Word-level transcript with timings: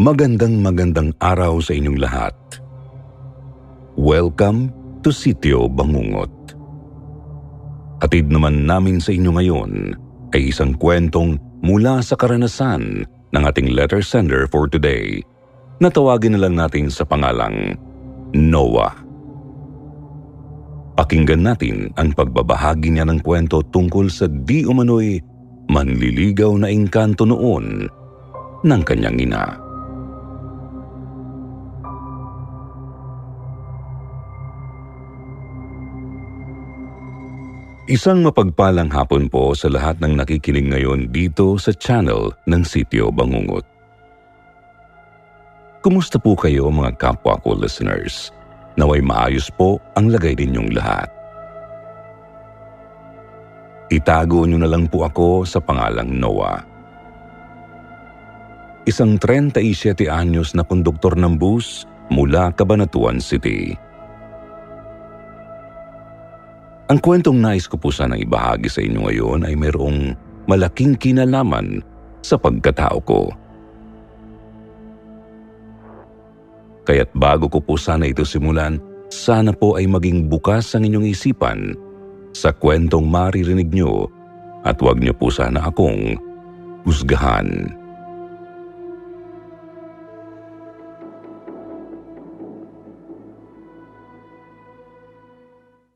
Magandang 0.00 0.64
magandang 0.64 1.12
araw 1.20 1.60
sa 1.60 1.76
inyong 1.76 2.00
lahat. 2.00 2.32
Welcome 4.00 4.72
to 5.04 5.12
Sitio 5.12 5.68
Bangungot. 5.68 6.56
Atid 8.00 8.32
naman 8.32 8.64
namin 8.64 8.96
sa 8.96 9.12
inyo 9.12 9.28
ngayon 9.28 9.72
ay 10.32 10.56
isang 10.56 10.72
kwentong 10.80 11.36
mula 11.60 12.00
sa 12.00 12.16
karanasan 12.16 13.04
ng 13.04 13.42
ating 13.44 13.76
letter 13.76 14.00
sender 14.00 14.48
for 14.48 14.72
today 14.72 15.20
na 15.84 15.92
tawagin 15.92 16.32
na 16.32 16.48
lang 16.48 16.56
natin 16.56 16.88
sa 16.88 17.04
pangalang 17.04 17.76
Noah. 18.32 18.96
Pakinggan 20.96 21.44
natin 21.44 21.92
ang 22.00 22.16
pagbabahagi 22.16 22.96
niya 22.96 23.04
ng 23.04 23.20
kwento 23.20 23.60
tungkol 23.68 24.08
sa 24.08 24.24
di 24.32 24.64
umano'y 24.64 25.20
manliligaw 25.68 26.56
na 26.56 26.72
engkanto 26.72 27.28
noon 27.28 27.84
ng 28.64 28.82
kanyang 28.88 29.20
ina. 29.20 29.68
Isang 37.90 38.22
mapagpalang 38.22 38.86
hapon 38.94 39.26
po 39.26 39.50
sa 39.50 39.66
lahat 39.66 39.98
ng 39.98 40.22
nakikinig 40.22 40.70
ngayon 40.70 41.10
dito 41.10 41.58
sa 41.58 41.74
channel 41.74 42.30
ng 42.46 42.62
Sityo 42.62 43.10
Bangungot. 43.10 43.66
Kumusta 45.82 46.22
po 46.22 46.38
kayo 46.38 46.70
mga 46.70 46.94
kapwa 46.94 47.34
ko 47.42 47.58
listeners? 47.58 48.30
Naway 48.78 49.02
maayos 49.02 49.50
po 49.50 49.82
ang 49.98 50.06
lagay 50.06 50.38
ninyong 50.38 50.70
lahat. 50.70 51.10
Itago 53.90 54.46
nyo 54.46 54.62
na 54.62 54.70
lang 54.70 54.86
po 54.86 55.02
ako 55.02 55.42
sa 55.42 55.58
pangalang 55.58 56.14
Noah. 56.14 56.62
Isang 58.86 59.18
37 59.18 60.06
anyos 60.06 60.54
na 60.54 60.62
konduktor 60.62 61.18
ng 61.18 61.34
bus 61.34 61.90
mula 62.06 62.54
Cabanatuan 62.54 63.18
City. 63.18 63.89
Ang 66.90 66.98
kwentong 66.98 67.38
nais 67.38 67.70
ko 67.70 67.78
po 67.78 67.94
sanang 67.94 68.18
ibahagi 68.18 68.66
sa 68.66 68.82
inyo 68.82 69.06
ngayon 69.06 69.46
ay 69.46 69.54
mayroong 69.54 70.10
malaking 70.50 70.98
kinalaman 70.98 71.86
sa 72.18 72.34
pagkatao 72.34 72.98
ko. 73.06 73.30
Kaya't 76.82 77.14
bago 77.14 77.46
ko 77.46 77.62
po 77.62 77.78
sana 77.78 78.10
ito 78.10 78.26
simulan, 78.26 78.82
sana 79.06 79.54
po 79.54 79.78
ay 79.78 79.86
maging 79.86 80.26
bukas 80.26 80.74
ang 80.74 80.82
inyong 80.82 81.14
isipan 81.14 81.78
sa 82.34 82.50
kwentong 82.50 83.06
maririnig 83.06 83.70
nyo 83.70 84.10
at 84.66 84.74
huwag 84.82 84.98
nyo 84.98 85.14
po 85.14 85.30
sana 85.30 85.70
akong 85.70 86.18
husgahan. 86.82 87.70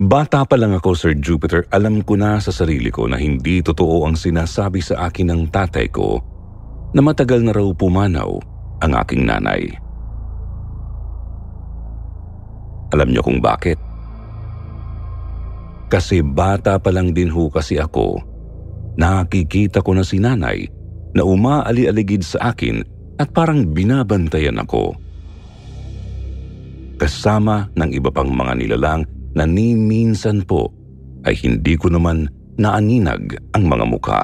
Bata 0.04 0.44
pa 0.44 0.60
lang 0.60 0.76
ako, 0.76 0.92
Sir 0.92 1.16
Jupiter, 1.16 1.64
alam 1.72 2.04
ko 2.04 2.20
na 2.20 2.36
sa 2.36 2.52
sarili 2.52 2.92
ko 2.92 3.08
na 3.08 3.16
hindi 3.16 3.64
totoo 3.64 4.04
ang 4.04 4.20
sinasabi 4.20 4.84
sa 4.84 5.08
akin 5.08 5.32
ng 5.32 5.42
tatay 5.48 5.88
ko 5.88 6.20
na 6.92 7.00
matagal 7.00 7.40
na 7.40 7.56
raw 7.56 7.64
pumanaw 7.72 8.36
ang 8.84 8.92
aking 9.00 9.24
nanay. 9.24 9.64
Alam 12.92 13.16
niyo 13.16 13.24
kung 13.24 13.40
bakit? 13.40 13.80
Kasi 15.88 16.20
bata 16.20 16.76
pa 16.76 16.92
lang 16.92 17.16
din 17.16 17.32
ho 17.32 17.48
kasi 17.48 17.80
ako, 17.80 18.20
nakikita 19.00 19.80
ko 19.80 19.96
na 19.96 20.04
si 20.04 20.20
nanay 20.20 20.68
na 21.16 21.24
umaali-aligid 21.24 22.20
sa 22.20 22.52
akin 22.52 22.84
at 23.16 23.32
parang 23.32 23.72
binabantayan 23.72 24.60
ako. 24.60 24.92
Kasama 27.00 27.72
ng 27.72 27.90
iba 27.96 28.12
pang 28.12 28.28
mga 28.28 28.52
nilalang 28.52 29.13
na 29.34 29.44
ni 29.44 29.74
minsan 29.74 30.42
po 30.46 30.70
ay 31.26 31.34
hindi 31.42 31.74
ko 31.74 31.90
naman 31.90 32.30
naaninag 32.58 33.34
ang 33.54 33.64
mga 33.66 33.84
mukha. 33.86 34.22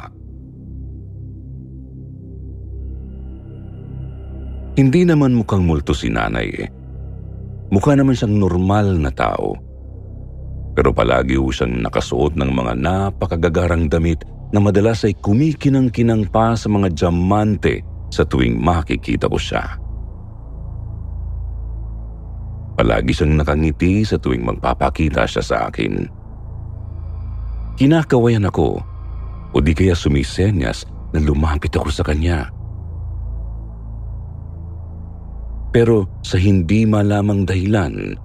Hindi 4.78 5.02
naman 5.04 5.34
mukhang 5.36 5.66
multo 5.66 5.92
si 5.92 6.08
nanay 6.08 6.48
eh. 6.56 6.68
Mukha 7.74 7.98
naman 7.98 8.16
siyang 8.16 8.38
normal 8.38 8.96
na 8.96 9.10
tao. 9.10 9.58
Pero 10.72 10.94
palagi 10.94 11.36
ho 11.36 11.50
siyang 11.50 11.82
nakasuot 11.84 12.38
ng 12.38 12.50
mga 12.54 12.72
napakagagarang 12.78 13.90
damit 13.90 14.22
na 14.54 14.58
madalas 14.62 15.06
ay 15.06 15.14
kumikinang-kinang 15.18 16.26
pa 16.30 16.54
sa 16.54 16.70
mga 16.70 16.90
diamante 16.94 17.82
sa 18.10 18.26
tuwing 18.26 18.58
makikita 18.58 19.30
ko 19.30 19.38
siya. 19.38 19.89
Palagi 22.80 23.12
siyang 23.12 23.36
nakangiti 23.36 24.00
sa 24.08 24.16
tuwing 24.16 24.40
magpapakita 24.40 25.28
siya 25.28 25.44
sa 25.44 25.56
akin. 25.68 26.08
Kinakawayan 27.76 28.48
ako 28.48 28.80
o 29.52 29.56
di 29.60 29.76
kaya 29.76 29.92
sumisenyas 29.92 30.88
na 31.12 31.20
lumapit 31.20 31.76
ako 31.76 31.92
sa 31.92 32.00
kanya. 32.00 32.48
Pero 35.76 36.08
sa 36.24 36.40
hindi 36.40 36.88
malamang 36.88 37.44
dahilan, 37.44 38.16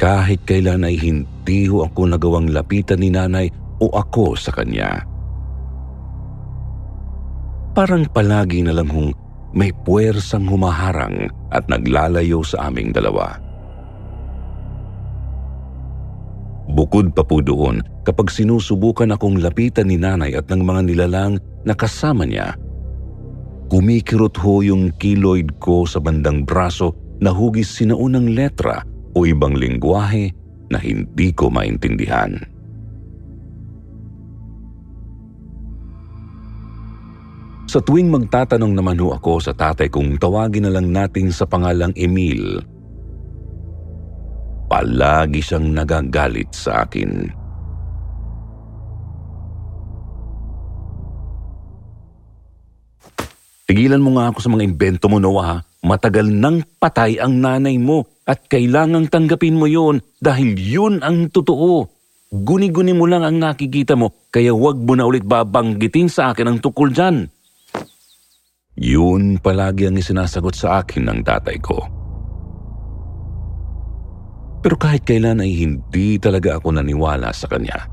kahit 0.00 0.40
kailan 0.48 0.88
ay 0.88 0.96
hindi 0.96 1.68
ho 1.68 1.84
ako 1.84 2.16
nagawang 2.16 2.48
lapitan 2.56 3.04
ni 3.04 3.12
nanay 3.12 3.52
o 3.84 3.92
ako 3.92 4.40
sa 4.40 4.56
kanya. 4.56 5.04
Parang 7.76 8.08
palagi 8.08 8.64
na 8.64 8.72
lang 8.72 8.88
hong 8.88 9.12
may 9.52 9.68
puwersang 9.84 10.48
humaharang 10.48 11.28
at 11.52 11.68
naglalayo 11.68 12.40
sa 12.40 12.72
aming 12.72 12.88
dalawa. 12.96 13.45
Bukod 16.66 17.14
pa 17.14 17.22
po 17.22 17.38
doon, 17.38 17.78
kapag 18.02 18.26
sinusubukan 18.26 19.14
akong 19.14 19.38
lapitan 19.38 19.86
ni 19.86 19.96
nanay 19.96 20.34
at 20.34 20.50
ng 20.50 20.66
mga 20.66 20.80
nilalang 20.90 21.38
na 21.62 21.78
kasama 21.78 22.26
niya, 22.26 22.58
kumikirot 23.70 24.34
ho 24.42 24.62
yung 24.66 24.90
kiloid 24.98 25.62
ko 25.62 25.86
sa 25.86 26.02
bandang 26.02 26.42
braso 26.42 26.94
na 27.22 27.30
hugis 27.30 27.70
sinaunang 27.70 28.34
letra 28.34 28.82
o 29.14 29.24
ibang 29.24 29.54
lingwahe 29.54 30.34
na 30.68 30.78
hindi 30.82 31.30
ko 31.30 31.48
maintindihan. 31.48 32.34
Sa 37.66 37.82
tuwing 37.82 38.10
magtatanong 38.14 38.78
naman 38.78 38.98
ho 39.02 39.10
ako 39.10 39.42
sa 39.42 39.50
tatay 39.50 39.90
kung 39.90 40.14
tawagin 40.18 40.70
na 40.70 40.74
lang 40.78 40.94
natin 40.94 41.34
sa 41.34 41.50
pangalang 41.50 41.90
Emil, 41.98 42.62
palagi 44.76 45.40
siyang 45.40 45.72
nagagalit 45.72 46.52
sa 46.52 46.84
akin. 46.84 47.32
Tigilan 53.66 54.04
mo 54.04 54.20
nga 54.20 54.28
ako 54.30 54.38
sa 54.44 54.52
mga 54.52 54.68
imbento 54.68 55.08
mo, 55.08 55.16
Noah. 55.16 55.64
Matagal 55.80 56.28
nang 56.28 56.60
patay 56.76 57.16
ang 57.16 57.40
nanay 57.40 57.80
mo 57.80 58.04
at 58.28 58.44
kailangang 58.52 59.08
tanggapin 59.08 59.56
mo 59.56 59.64
yon 59.64 60.04
dahil 60.20 60.54
yun 60.60 61.00
ang 61.00 61.32
totoo. 61.32 61.88
Guni-guni 62.30 62.92
mo 62.92 63.08
lang 63.08 63.24
ang 63.24 63.40
nakikita 63.40 63.96
mo 63.96 64.28
kaya 64.28 64.52
huwag 64.52 64.76
mo 64.76 64.92
na 64.92 65.08
ulit 65.08 65.24
babanggitin 65.24 66.12
sa 66.12 66.36
akin 66.36 66.52
ang 66.52 66.58
tukol 66.60 66.92
dyan. 66.92 67.32
Yun 68.76 69.40
palagi 69.40 69.88
ang 69.88 69.96
isinasagot 69.96 70.52
sa 70.52 70.84
akin 70.84 71.08
ng 71.08 71.20
tatay 71.24 71.56
ko. 71.64 71.95
Pero 74.66 74.74
kahit 74.82 75.06
kailan 75.06 75.38
ay 75.38 75.62
hindi 75.62 76.18
talaga 76.18 76.58
ako 76.58 76.74
naniwala 76.74 77.30
sa 77.30 77.46
kanya. 77.46 77.86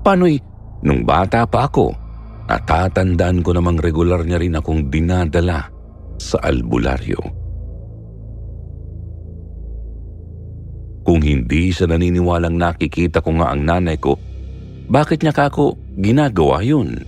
Pano'y 0.00 0.40
nung 0.80 1.04
bata 1.04 1.44
pa 1.44 1.68
ako, 1.68 1.92
natatandaan 2.48 3.44
ko 3.44 3.52
namang 3.52 3.76
regular 3.84 4.24
niya 4.24 4.40
rin 4.40 4.56
akong 4.56 4.88
dinadala 4.88 5.68
sa 6.16 6.40
albularyo. 6.40 7.20
Kung 11.04 11.20
hindi 11.20 11.68
siya 11.68 11.84
naniniwalang 11.92 12.56
nakikita 12.56 13.20
ko 13.20 13.36
nga 13.36 13.52
ang 13.52 13.60
nanay 13.60 14.00
ko, 14.00 14.16
bakit 14.88 15.20
niya 15.20 15.36
kako 15.36 15.76
ginagawa 16.00 16.64
yun? 16.64 17.04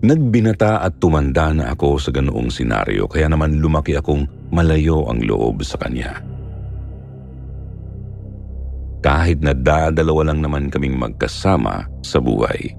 Nagbinata 0.00 0.80
at 0.80 0.96
tumanda 0.96 1.52
na 1.52 1.76
ako 1.76 2.00
sa 2.00 2.08
ganoong 2.08 2.48
senaryo 2.48 3.04
kaya 3.04 3.28
naman 3.28 3.60
lumaki 3.60 3.92
akong 3.92 4.24
malayo 4.48 5.04
ang 5.12 5.20
loob 5.20 5.60
sa 5.60 5.76
kanya. 5.76 6.24
Kahit 9.04 9.44
na 9.44 9.52
dadalawa 9.52 10.32
lang 10.32 10.40
naman 10.40 10.72
kaming 10.72 10.96
magkasama 10.96 11.84
sa 12.00 12.16
buhay. 12.16 12.72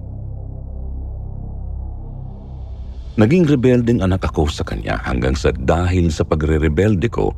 Naging 3.22 3.46
rebeldeng 3.46 4.02
anak 4.02 4.26
ako 4.26 4.50
sa 4.50 4.66
kanya 4.66 4.98
hanggang 5.06 5.38
sa 5.38 5.54
dahil 5.54 6.10
sa 6.10 6.26
pagre-rebelde 6.26 7.06
ko 7.06 7.30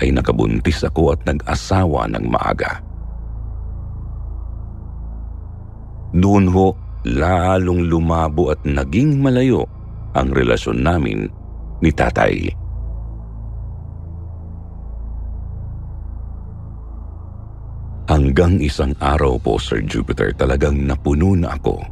ay 0.00 0.08
nakabuntis 0.08 0.80
ako 0.88 1.12
at 1.12 1.20
nag-asawa 1.28 2.08
ng 2.16 2.24
maaga. 2.32 2.80
Doon 6.16 6.48
ho, 6.48 6.72
lalong 7.06 7.86
lumabo 7.86 8.50
at 8.50 8.58
naging 8.66 9.22
malayo 9.22 9.62
ang 10.18 10.34
relasyon 10.34 10.82
namin 10.82 11.30
ni 11.78 11.94
tatay. 11.94 12.50
Hanggang 18.06 18.62
isang 18.62 18.94
araw 19.02 19.34
po, 19.38 19.58
Sir 19.58 19.82
Jupiter, 19.82 20.30
talagang 20.34 20.86
napuno 20.86 21.34
na 21.34 21.58
ako. 21.58 21.82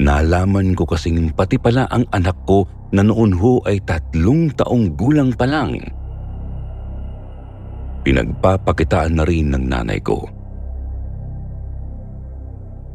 Nalaman 0.00 0.72
ko 0.72 0.88
kasing 0.88 1.36
pati 1.36 1.60
pala 1.60 1.84
ang 1.92 2.08
anak 2.16 2.34
ko 2.48 2.64
na 2.96 3.04
noon 3.04 3.36
ho 3.36 3.60
ay 3.68 3.84
tatlong 3.84 4.48
taong 4.56 4.96
gulang 4.96 5.28
pa 5.36 5.44
lang. 5.44 5.76
Pinagpapakitaan 8.00 9.20
na 9.20 9.24
rin 9.28 9.52
ng 9.52 9.64
nanay 9.68 10.00
ko. 10.00 10.41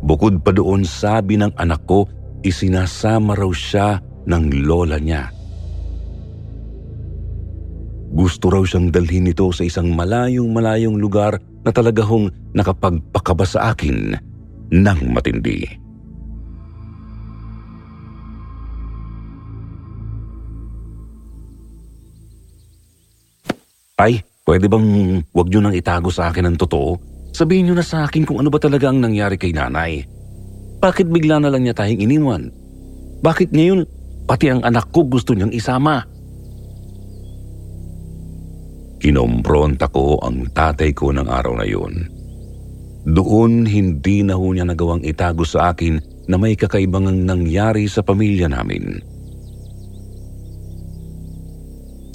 Bukod 0.01 0.45
pa 0.45 0.53
doon 0.53 0.85
sabi 0.85 1.41
ng 1.41 1.53
anak 1.57 1.81
ko, 1.89 2.05
isinasama 2.45 3.33
raw 3.33 3.49
siya 3.49 3.97
ng 4.29 4.43
lola 4.67 5.01
niya. 5.01 5.33
Gusto 8.07 8.49
raw 8.49 8.63
siyang 8.63 8.89
dalhin 8.89 9.29
ito 9.29 9.51
sa 9.51 9.67
isang 9.67 9.91
malayong 9.91 10.49
malayong 10.49 10.95
lugar 10.95 11.37
na 11.61 11.71
talaga 11.75 12.01
hong 12.07 12.31
nakapagpakaba 12.55 13.45
sa 13.45 13.75
akin 13.75 14.15
ng 14.71 14.99
matindi. 15.11 15.67
Ay, 23.97 24.21
pwede 24.45 24.69
bang 24.69 24.87
wag 25.33 25.47
niyo 25.49 25.59
nang 25.59 25.73
itago 25.73 26.13
sa 26.13 26.29
akin 26.29 26.53
ang 26.53 26.57
totoo? 26.57 27.16
Sabihin 27.37 27.69
niyo 27.69 27.77
na 27.77 27.85
sa 27.85 28.09
akin 28.09 28.25
kung 28.25 28.41
ano 28.41 28.49
ba 28.49 28.57
talaga 28.57 28.89
ang 28.89 28.97
nangyari 28.97 29.37
kay 29.37 29.53
nanay. 29.53 30.01
Bakit 30.81 31.05
bigla 31.05 31.37
na 31.37 31.53
lang 31.53 31.69
niya 31.69 31.77
tayong 31.77 32.01
iniwan? 32.01 32.49
Bakit 33.21 33.53
ngayon 33.53 33.85
pati 34.25 34.49
ang 34.49 34.65
anak 34.65 34.89
ko 34.89 35.05
gusto 35.05 35.37
niyang 35.37 35.53
isama? 35.53 36.01
Kinompronta 38.97 39.85
ko 39.93 40.17
ang 40.17 40.49
tatay 40.49 40.89
ko 40.97 41.13
ng 41.13 41.29
araw 41.29 41.61
na 41.61 41.69
yun. 41.69 42.09
Doon 43.05 43.69
hindi 43.69 44.25
na 44.25 44.33
ho 44.33 44.49
niya 44.49 44.65
nagawang 44.65 45.05
itago 45.05 45.45
sa 45.45 45.69
akin 45.77 46.01
na 46.25 46.41
may 46.41 46.57
kakaibang 46.57 47.05
nangyari 47.05 47.85
sa 47.85 48.01
pamilya 48.01 48.49
namin. 48.49 48.97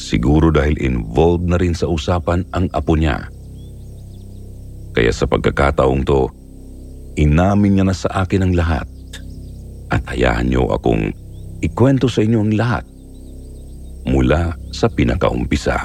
Siguro 0.03 0.51
dahil 0.51 0.83
involved 0.83 1.47
na 1.47 1.63
rin 1.63 1.79
sa 1.79 1.87
usapan 1.87 2.43
ang 2.51 2.67
apo 2.75 2.99
niya. 2.99 3.31
Kaya 4.93 5.13
sa 5.13 5.25
pagkakataong 5.25 6.05
to, 6.05 6.29
inamin 7.17 7.81
niya 7.81 7.85
na 7.89 7.97
sa 7.97 8.25
akin 8.25 8.45
ang 8.49 8.55
lahat. 8.57 8.87
At 9.93 10.05
hayaan 10.09 10.53
niyo 10.53 10.69
akong 10.73 11.13
ikwento 11.61 12.09
sa 12.09 12.25
inyo 12.25 12.39
ang 12.41 12.53
lahat 12.57 12.85
mula 14.09 14.57
sa 14.73 14.89
pinakaumpisa. 14.89 15.77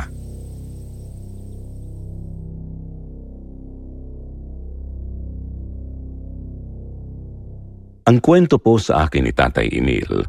Ang 8.08 8.24
kwento 8.24 8.56
po 8.56 8.80
sa 8.80 9.04
akin 9.04 9.28
ni 9.28 9.36
Tatay 9.36 9.68
Emil 9.68 10.24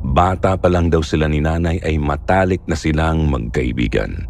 Bata 0.00 0.56
pa 0.56 0.68
lang 0.72 0.88
daw 0.88 1.04
sila 1.04 1.28
ni 1.28 1.44
nanay 1.44 1.76
ay 1.84 2.00
matalik 2.00 2.64
na 2.64 2.76
silang 2.76 3.28
magkaibigan. 3.28 4.24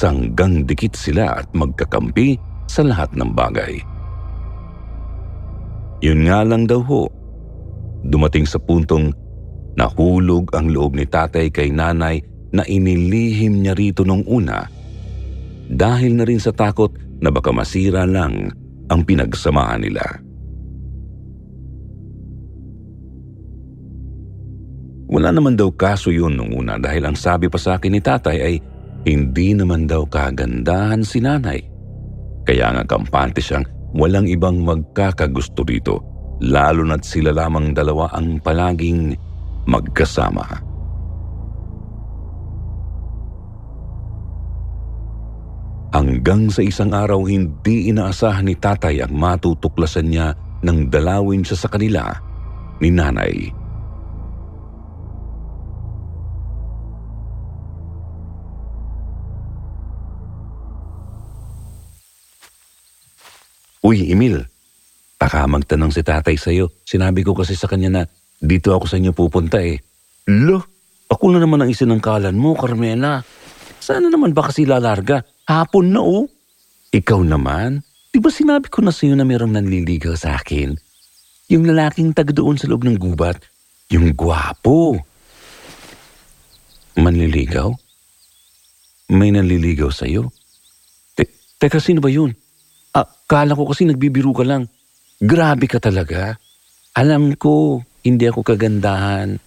Sanggang 0.00 0.64
dikit 0.64 0.96
sila 0.96 1.44
at 1.44 1.52
magkakampi 1.52 2.40
sa 2.64 2.80
lahat 2.80 3.12
ng 3.12 3.36
bagay. 3.36 3.76
Yun 6.00 6.24
nga 6.24 6.40
lang 6.40 6.64
daw 6.64 6.80
ho, 6.80 7.04
dumating 8.08 8.48
sa 8.48 8.56
puntong 8.56 9.12
nahulog 9.76 10.48
ang 10.56 10.72
loob 10.72 10.96
ni 10.96 11.04
tatay 11.04 11.52
kay 11.52 11.68
nanay 11.68 12.24
na 12.48 12.64
inilihim 12.64 13.60
niya 13.60 13.76
rito 13.76 14.00
nung 14.08 14.24
una 14.24 14.64
dahil 15.68 16.16
na 16.16 16.24
rin 16.24 16.40
sa 16.40 16.56
takot 16.56 16.96
na 17.20 17.28
baka 17.28 17.52
masira 17.52 18.08
lang 18.08 18.48
ang 18.88 19.04
pinagsamahan 19.04 19.84
nila. 19.84 20.02
Wala 25.12 25.28
naman 25.28 25.60
daw 25.60 25.68
kaso 25.76 26.08
yun 26.08 26.40
nung 26.40 26.56
una 26.56 26.80
dahil 26.80 27.04
ang 27.04 27.18
sabi 27.20 27.52
pa 27.52 27.60
sa 27.60 27.76
akin 27.76 27.92
ni 27.92 28.00
tatay 28.00 28.38
ay 28.40 28.56
hindi 29.08 29.56
naman 29.56 29.88
daw 29.88 30.04
kagandahan 30.04 31.00
si 31.00 31.24
nanay. 31.24 31.60
Kaya 32.44 32.72
nga 32.76 32.84
kampante 32.84 33.40
siyang 33.40 33.64
walang 33.96 34.28
ibang 34.28 34.60
magkakagusto 34.60 35.64
dito 35.64 36.04
lalo 36.40 36.84
na't 36.84 37.04
sila 37.04 37.36
lamang 37.36 37.76
dalawa 37.76 38.12
ang 38.16 38.40
palaging 38.40 39.12
magkasama. 39.68 40.70
Hanggang 45.90 46.46
sa 46.54 46.62
isang 46.62 46.94
araw 46.94 47.26
hindi 47.26 47.90
inaasahan 47.90 48.46
ni 48.46 48.54
tatay 48.54 49.02
ang 49.02 49.10
matutuklasan 49.10 50.06
niya 50.06 50.32
nang 50.62 50.86
dalawin 50.86 51.42
siya 51.42 51.66
sa 51.66 51.68
kanila 51.68 52.14
ni 52.78 52.94
nanay. 52.94 53.59
Uy, 63.80 64.12
Emil, 64.12 64.44
baka 65.16 65.48
magtanong 65.48 65.92
si 65.92 66.04
tatay 66.04 66.36
sa'yo. 66.36 66.68
Sinabi 66.84 67.24
ko 67.24 67.32
kasi 67.32 67.56
sa 67.56 67.64
kanya 67.64 67.88
na 67.88 68.02
dito 68.36 68.76
ako 68.76 68.84
sa 68.84 69.00
inyo 69.00 69.16
pupunta 69.16 69.56
eh. 69.56 69.80
Lo, 70.28 70.60
ako 71.08 71.32
na 71.32 71.40
naman 71.40 71.64
ang 71.64 71.70
isinangkalan 71.72 72.36
mo, 72.36 72.52
Carmela. 72.52 73.24
Sana 73.80 74.12
naman 74.12 74.36
ba 74.36 74.52
kasi 74.52 74.68
lalarga? 74.68 75.24
Hapon 75.48 75.96
na 75.96 76.04
oh. 76.04 76.28
Ikaw 76.92 77.24
naman, 77.24 77.80
di 78.12 78.20
ba 78.20 78.28
sinabi 78.28 78.68
ko 78.68 78.84
na 78.84 78.92
sa'yo 78.92 79.16
na 79.16 79.24
mayroong 79.24 79.56
nanliligaw 79.56 80.12
sa 80.12 80.36
akin? 80.36 80.76
Yung 81.48 81.64
lalaking 81.64 82.12
tag 82.12 82.36
doon 82.36 82.60
sa 82.60 82.68
loob 82.68 82.84
ng 82.84 83.00
gubat, 83.00 83.40
yung 83.88 84.12
gwapo. 84.12 85.00
Manliligaw? 87.00 87.72
May 89.10 89.32
nanliligaw 89.32 89.88
sa'yo? 89.88 90.28
Te- 91.16 91.32
teka, 91.56 91.80
sino 91.80 91.98
ba 92.04 92.12
yun? 92.12 92.36
Ah, 92.90 93.06
kala 93.30 93.54
ko 93.54 93.70
kasi 93.70 93.86
nagbibiro 93.86 94.34
ka 94.34 94.42
lang. 94.42 94.66
Grabe 95.22 95.70
ka 95.70 95.78
talaga. 95.78 96.34
Alam 96.98 97.38
ko, 97.38 97.84
hindi 98.02 98.26
ako 98.26 98.42
kagandahan. 98.42 99.38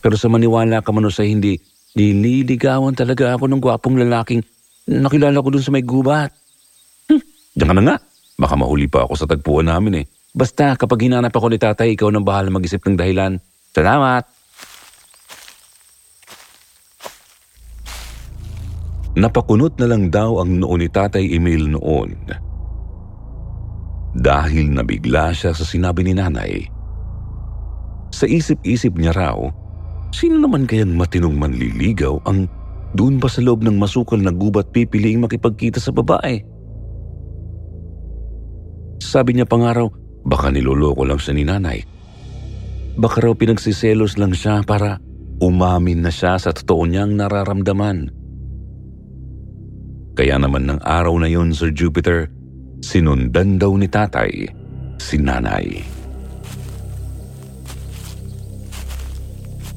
Pero 0.00 0.14
sa 0.16 0.32
maniwala 0.32 0.80
ka 0.80 0.94
man 0.94 1.04
o 1.04 1.12
sa 1.12 1.26
hindi, 1.26 1.60
nililigawan 1.92 2.96
talaga 2.96 3.36
ako 3.36 3.44
ng 3.50 3.60
gwapong 3.60 4.00
lalaking 4.00 4.40
nakilala 4.88 5.42
ko 5.42 5.48
dun 5.52 5.64
sa 5.64 5.74
may 5.74 5.84
gubat. 5.84 6.30
Hm, 7.10 7.20
diyan 7.58 7.68
ka 7.68 7.74
na 7.76 7.82
nga. 7.84 7.96
Baka 8.36 8.54
mahuli 8.54 8.86
pa 8.88 9.04
ako 9.04 9.12
sa 9.18 9.28
tagpuan 9.28 9.68
namin 9.68 10.04
eh. 10.04 10.06
Basta 10.32 10.76
kapag 10.76 11.08
hinanap 11.08 11.32
ako 11.32 11.52
ni 11.52 11.58
tatay, 11.60 11.96
ikaw 11.96 12.08
nang 12.12 12.24
bahala 12.24 12.52
mag-isip 12.52 12.80
ng 12.84 12.96
dahilan. 12.96 13.36
Salamat! 13.72 14.24
Napakunot 19.16 19.80
na 19.80 19.88
lang 19.88 20.12
daw 20.12 20.44
ang 20.44 20.60
noo 20.60 20.76
ni 20.76 20.92
Tatay 20.92 21.32
Emil 21.32 21.72
noon 21.72 22.12
dahil 24.16 24.72
nabigla 24.72 25.32
siya 25.36 25.52
sa 25.52 25.64
sinabi 25.64 26.06
ni 26.06 26.16
nanay. 26.16 26.64
Sa 28.16 28.24
isip-isip 28.24 28.96
niya 28.96 29.12
raw, 29.12 29.36
sino 30.14 30.40
naman 30.40 30.64
kayang 30.64 30.96
matinong 30.96 31.36
manliligaw 31.36 32.16
ang 32.24 32.48
doon 32.96 33.20
pa 33.20 33.28
sa 33.28 33.44
loob 33.44 33.60
ng 33.60 33.76
masukal 33.76 34.16
na 34.16 34.32
gubat 34.32 34.72
pipiliing 34.72 35.20
makipagkita 35.20 35.76
sa 35.76 35.92
babae? 35.92 36.40
Sabi 39.02 39.36
niya 39.36 39.44
pa 39.44 39.60
nga 39.60 39.76
raw, 39.76 39.86
baka 40.24 40.48
niloloko 40.48 41.04
lang 41.04 41.20
siya 41.20 41.34
ni 41.36 41.44
nanay. 41.44 41.78
Baka 42.96 43.28
raw 43.28 43.36
pinagsiselos 43.36 44.16
lang 44.16 44.32
siya 44.32 44.64
para 44.64 44.96
umamin 45.44 46.00
na 46.00 46.08
siya 46.08 46.40
sa 46.40 46.56
totoo 46.56 46.88
niyang 46.88 47.12
nararamdaman. 47.12 48.08
Kaya 50.16 50.40
naman 50.40 50.64
ng 50.64 50.80
araw 50.80 51.12
na 51.20 51.28
yon, 51.28 51.52
Sir 51.52 51.68
Jupiter, 51.76 52.32
sinundan 52.80 53.56
daw 53.56 53.72
ni 53.76 53.88
tatay 53.88 54.48
si 55.00 55.16
nanay. 55.20 55.80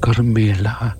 Carmela. 0.00 0.96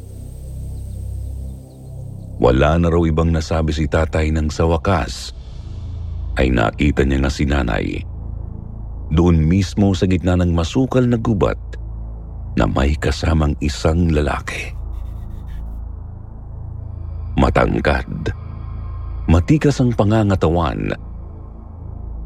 Wala 2.41 2.81
na 2.81 2.89
raw 2.89 3.05
ibang 3.05 3.33
nasabi 3.33 3.73
si 3.73 3.85
tatay 3.85 4.33
nang 4.33 4.49
sa 4.49 4.65
wakas 4.65 5.33
ay 6.41 6.49
nakita 6.53 7.05
niya 7.05 7.25
nga 7.25 7.33
si 7.33 7.45
nanay. 7.45 8.01
Doon 9.11 9.43
mismo 9.45 9.93
sa 9.93 10.07
gitna 10.07 10.39
ng 10.39 10.55
masukal 10.55 11.05
na 11.05 11.19
gubat 11.19 11.59
na 12.55 12.65
may 12.65 12.97
kasamang 12.97 13.53
isang 13.61 14.09
lalaki. 14.09 14.73
Matangkad, 17.41 18.31
matikas 19.27 19.81
ang 19.81 19.97
pangangatawan, 19.97 20.93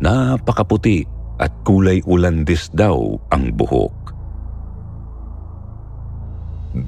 napakaputi 0.03 1.07
at 1.43 1.51
kulay 1.67 2.01
ulandis 2.07 2.71
daw 2.73 3.19
ang 3.35 3.51
buhok. 3.55 3.95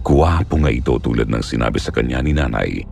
Gwapo 0.03 0.55
nga 0.59 0.71
ito 0.71 0.99
tulad 0.99 1.31
ng 1.31 1.43
sinabi 1.43 1.79
sa 1.79 1.95
kanya 1.95 2.19
ni 2.23 2.35
nanay. 2.35 2.83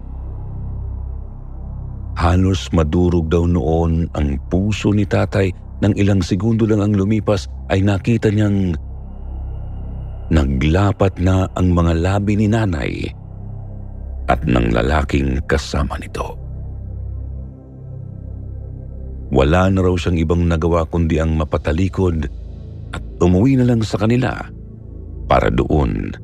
Halos 2.15 2.71
madurog 2.71 3.27
daw 3.27 3.43
noon 3.43 4.07
ang 4.15 4.39
puso 4.47 4.95
ni 4.95 5.03
tatay 5.03 5.51
nang 5.83 5.91
ilang 5.99 6.23
segundo 6.23 6.63
lang 6.63 6.79
ang 6.79 6.95
lumipas 6.95 7.51
ay 7.75 7.83
nakita 7.83 8.31
niyang 8.31 8.79
Naglapat 10.33 11.21
na 11.21 11.45
ang 11.53 11.77
mga 11.77 12.01
labi 12.01 12.41
ni 12.41 12.49
nanay 12.49 13.13
at 14.25 14.41
ng 14.49 14.73
lalaking 14.73 15.37
kasama 15.45 16.01
nito. 16.01 16.44
Wala 19.35 19.67
na 19.67 19.83
raw 19.83 19.99
siyang 19.99 20.23
ibang 20.23 20.47
nagawa 20.47 20.87
kundi 20.87 21.19
ang 21.19 21.35
mapatalikod 21.35 22.31
at 22.95 23.03
umuwi 23.19 23.59
na 23.59 23.67
lang 23.67 23.83
sa 23.83 23.99
kanila 23.99 24.31
para 25.27 25.51
doon 25.51 26.15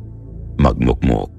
magmukmok. 0.63 1.35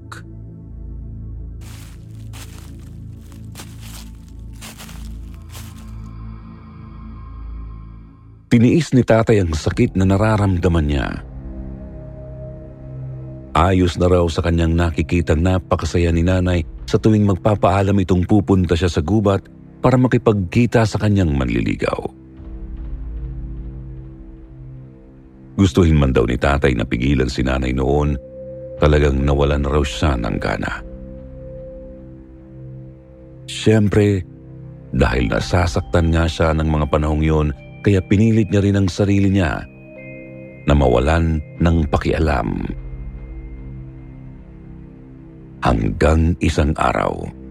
Tiniis 8.52 8.92
ni 8.92 9.00
tatay 9.00 9.40
ang 9.40 9.56
sakit 9.56 9.96
na 9.96 10.04
nararamdaman 10.04 10.84
niya 10.84 11.08
Ayos 13.56 13.96
na 14.00 14.12
raw 14.12 14.24
sa 14.28 14.44
kanyang 14.44 14.76
nakikitang 14.76 15.40
napakasaya 15.40 16.12
ni 16.12 16.20
nanay 16.20 16.60
sa 16.84 17.00
tuwing 17.00 17.24
magpapaalam 17.24 17.96
itong 18.00 18.28
pupunta 18.28 18.76
siya 18.76 18.92
sa 18.92 19.00
gubat 19.00 19.44
para 19.82 19.98
makipagkita 19.98 20.86
sa 20.86 20.96
kanyang 20.96 21.34
manliligaw. 21.34 22.06
Gustuhin 25.58 25.98
man 25.98 26.14
daw 26.14 26.24
ni 26.24 26.38
tatay 26.38 26.72
na 26.72 26.86
pigilan 26.86 27.28
si 27.28 27.44
nanay 27.44 27.74
noon, 27.76 28.16
talagang 28.80 29.20
nawalan 29.20 29.60
na 29.60 29.68
raw 29.68 29.84
siya 29.84 30.16
ng 30.16 30.36
gana. 30.40 30.80
Siyempre, 33.50 34.24
dahil 34.94 35.28
nasasaktan 35.28 36.14
nga 36.14 36.24
siya 36.24 36.56
ng 36.56 36.68
mga 36.70 36.86
panahong 36.88 37.20
yon, 37.20 37.48
kaya 37.84 38.00
pinilit 38.06 38.48
niya 38.48 38.62
rin 38.64 38.78
ang 38.78 38.88
sarili 38.88 39.28
niya 39.28 39.60
na 40.64 40.72
mawalan 40.78 41.42
ng 41.58 41.76
pakialam 41.90 42.62
hanggang 45.62 46.34
isang 46.38 46.74
araw. 46.78 47.41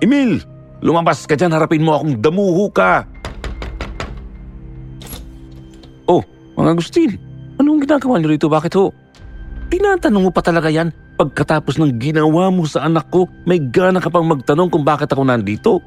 Emil! 0.00 0.40
Lumabas 0.80 1.28
ka 1.28 1.36
dyan, 1.36 1.52
harapin 1.52 1.84
mo 1.84 1.92
akong 1.92 2.16
damuho 2.18 2.72
ka! 2.72 3.04
Oh, 6.08 6.24
mga 6.56 6.72
Agustin, 6.72 7.20
anong 7.60 7.84
ginagawa 7.84 8.16
niyo 8.16 8.32
rito? 8.32 8.48
Bakit 8.48 8.72
ho? 8.80 8.96
Tinatanong 9.68 10.24
mo 10.26 10.30
pa 10.32 10.40
talaga 10.40 10.72
yan 10.72 10.90
pagkatapos 11.20 11.76
ng 11.76 12.00
ginawa 12.00 12.48
mo 12.48 12.64
sa 12.64 12.88
anak 12.88 13.12
ko, 13.12 13.28
may 13.44 13.60
gana 13.60 14.00
ka 14.00 14.08
pang 14.08 14.24
magtanong 14.24 14.72
kung 14.72 14.88
bakit 14.88 15.12
ako 15.12 15.22
nandito. 15.28 15.84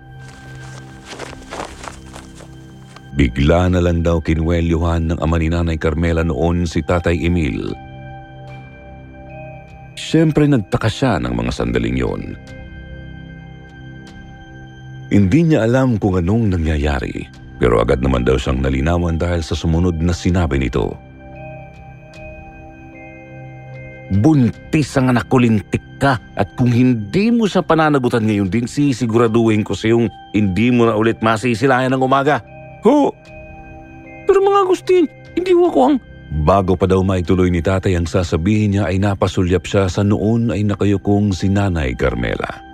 Bigla 3.17 3.73
na 3.73 3.81
lang 3.81 4.05
daw 4.05 4.21
kinwelyuhan 4.21 5.09
ng 5.09 5.19
ama 5.21 5.41
ni 5.41 5.49
Nanay 5.49 5.77
Carmela 5.77 6.25
noon 6.25 6.65
si 6.65 6.81
Tatay 6.81 7.21
Emil 7.21 7.73
Siyempre 9.93 10.45
nagtaka 10.45 10.89
siya 10.89 11.17
ng 11.21 11.33
mga 11.33 11.51
sandaling 11.53 11.97
yon. 11.97 12.37
Hindi 15.13 15.45
niya 15.45 15.69
alam 15.69 16.01
kung 16.01 16.17
anong 16.17 16.57
nangyayari, 16.57 17.29
pero 17.61 17.77
agad 17.77 18.01
naman 18.01 18.25
daw 18.25 18.33
siyang 18.33 18.65
nalinawan 18.65 19.21
dahil 19.21 19.45
sa 19.45 19.53
sumunod 19.53 20.01
na 20.01 20.09
sinabi 20.09 20.57
nito. 20.57 20.97
Buntis 24.09 24.89
ang 24.97 25.13
anak 25.13 25.29
ko 25.29 25.37
lintik 25.37 25.85
ka 26.01 26.17
at 26.17 26.57
kung 26.57 26.73
hindi 26.73 27.29
mo 27.29 27.45
sa 27.45 27.61
pananagutan 27.61 28.25
ngayon 28.25 28.49
din 28.49 28.65
sisiguraduhin 28.65 29.61
ko 29.61 29.77
sa 29.77 29.93
yung 29.93 30.09
hindi 30.33 30.73
mo 30.73 30.89
na 30.89 30.97
ulit 30.97 31.21
masisilayan 31.21 31.93
ng 31.93 32.01
umaga. 32.01 32.41
Ho! 32.81 33.13
Pero 34.25 34.41
mga 34.41 34.65
Agustin, 34.65 35.05
hindi 35.37 35.53
ko 35.53 35.69
ako 35.69 35.79
ang 35.93 35.97
Bago 36.33 36.73
pa 36.73 36.89
daw 36.89 37.05
maituloy 37.05 37.53
ni 37.53 37.61
tatay 37.61 37.93
ang 37.93 38.09
sasabihin 38.09 38.73
niya 38.73 38.89
ay 38.89 38.97
napasulyap 38.97 39.69
siya 39.69 39.85
sa 39.85 40.01
noon 40.01 40.49
ay 40.49 40.65
nakayukong 40.65 41.29
si 41.29 41.53
Nanay 41.53 41.93
Carmela. 41.93 42.72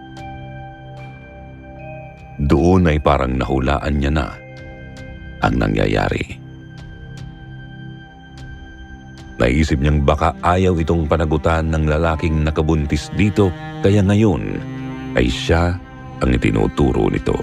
Doon 2.40 2.88
ay 2.88 3.04
parang 3.04 3.36
nahulaan 3.36 4.00
niya 4.00 4.12
na 4.16 4.28
ang 5.44 5.56
nangyayari. 5.60 6.40
Naisip 9.40 9.80
niyang 9.80 10.04
baka 10.04 10.36
ayaw 10.44 10.76
itong 10.80 11.08
panagutan 11.08 11.72
ng 11.72 11.88
lalaking 11.88 12.44
nakabuntis 12.44 13.08
dito 13.16 13.52
kaya 13.80 14.04
ngayon 14.04 14.60
ay 15.16 15.32
siya 15.32 15.80
ang 16.20 16.30
itinuturo 16.36 17.08
nito. 17.08 17.36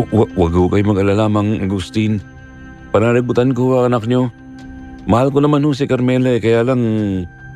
Huwag 0.00 0.52
ho 0.56 0.64
kayo 0.72 0.84
mag-alala, 0.86 1.28
Mang 1.28 1.60
Agustin. 1.60 2.24
Pananagutan 2.88 3.52
ko 3.52 3.84
ang 3.84 3.92
anak 3.92 4.08
nyo. 4.08 4.32
Mahal 5.04 5.28
ko 5.28 5.44
naman 5.44 5.60
ho 5.64 5.76
si 5.76 5.84
Carmela 5.84 6.36
eh, 6.36 6.40
kaya 6.40 6.64
lang 6.64 6.80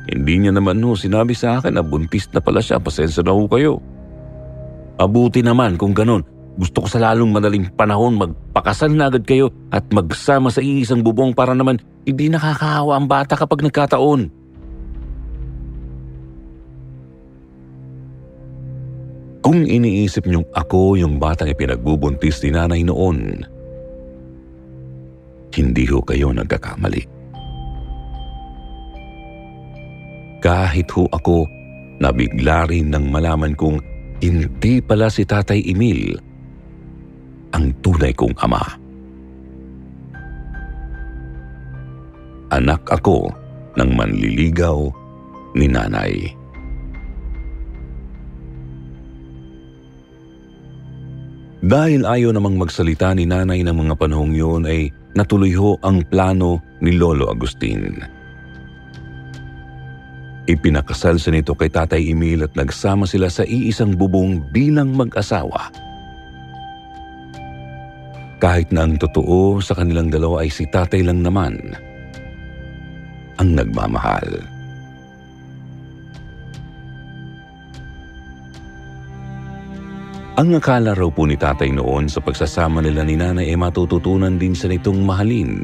hindi 0.05 0.33
niya 0.37 0.53
naman 0.53 0.77
ho 0.85 0.93
sinabi 0.93 1.33
sa 1.33 1.57
akin 1.57 1.73
na 1.77 1.83
buntis 1.85 2.29
na 2.29 2.37
pala 2.37 2.61
siya. 2.61 2.77
Pasensya 2.77 3.25
na 3.25 3.33
ho 3.33 3.49
kayo. 3.49 3.81
Abuti 5.01 5.41
naman 5.41 5.75
kung 5.81 5.97
ganon. 5.97 6.21
Gusto 6.55 6.85
ko 6.85 6.87
sa 6.87 7.03
lalong 7.03 7.35
madaling 7.35 7.67
panahon 7.75 8.15
magpakasal 8.15 8.93
na 8.95 9.11
agad 9.11 9.27
kayo 9.27 9.51
at 9.75 9.83
magsama 9.91 10.47
sa 10.47 10.63
iisang 10.63 11.03
bubong 11.03 11.35
para 11.35 11.51
naman 11.51 11.83
hindi 12.07 12.31
nakakahawa 12.31 12.95
ang 12.95 13.11
bata 13.11 13.35
kapag 13.35 13.65
nagkataon. 13.67 14.31
Kung 19.43 19.61
iniisip 19.61 20.25
niyong 20.25 20.47
ako 20.57 20.97
yung 20.97 21.21
batang 21.21 21.51
ipinagbubuntis 21.51 22.41
ni 22.41 22.49
nanay 22.55 22.81
noon, 22.81 23.45
hindi 25.53 25.85
ho 25.85 26.01
kayo 26.01 26.33
nagkakamali. 26.33 27.14
Kahit 30.45 30.93
ho 30.93 31.09
ako, 31.09 31.49
nabigla 31.97 32.69
rin 32.69 32.93
nang 32.93 33.09
malaman 33.09 33.57
kong 33.57 33.81
hindi 34.21 34.77
pala 34.77 35.09
si 35.09 35.25
Tatay 35.25 35.65
Emil 35.65 36.13
ang 37.49 37.73
tunay 37.81 38.13
kong 38.13 38.37
ama. 38.45 38.61
Anak 42.53 42.85
ako 42.93 43.33
ng 43.73 43.89
manliligaw 43.97 44.85
ni 45.57 45.65
nanay. 45.65 46.13
Dahil 51.65 52.05
ayaw 52.05 52.29
namang 52.37 52.61
magsalita 52.61 53.17
ni 53.17 53.25
nanay 53.25 53.65
ng 53.65 53.73
mga 53.73 53.97
panahong 53.97 54.37
yun 54.37 54.69
ay 54.69 54.93
natuloy 55.17 55.57
ho 55.57 55.81
ang 55.81 56.05
plano 56.05 56.61
ni 56.85 56.93
Lolo 56.93 57.33
Agustin. 57.33 57.97
Ipinakasal 60.45 61.17
sa 61.17 61.33
nito 61.33 61.57
kay 61.57 61.73
Tatay 61.73 62.13
Emil 62.13 62.45
at 62.45 62.53
nagsama 62.53 63.09
sila 63.09 63.33
sa 63.33 63.41
iisang 63.41 63.97
bubong 63.97 64.45
bilang 64.53 64.93
mag-asawa. 64.93 65.73
Kahit 68.37 68.69
na 68.69 68.85
ang 68.85 69.01
totoo 69.01 69.57
sa 69.57 69.73
kanilang 69.73 70.13
dalawa 70.13 70.45
ay 70.45 70.53
si 70.53 70.69
tatay 70.69 71.01
lang 71.01 71.25
naman 71.25 71.57
ang 73.41 73.49
nagmamahal. 73.57 74.27
Ang 80.35 80.51
akala 80.59 80.91
raw 80.91 81.07
po 81.07 81.23
ni 81.23 81.39
tatay 81.39 81.71
noon 81.71 82.11
sa 82.11 82.19
pagsasama 82.19 82.83
nila 82.83 83.07
ni 83.07 83.15
nanay 83.15 83.49
ay 83.49 83.57
matututunan 83.57 84.35
din 84.35 84.51
sa 84.51 84.67
nitong 84.67 84.99
mahalin. 84.99 85.63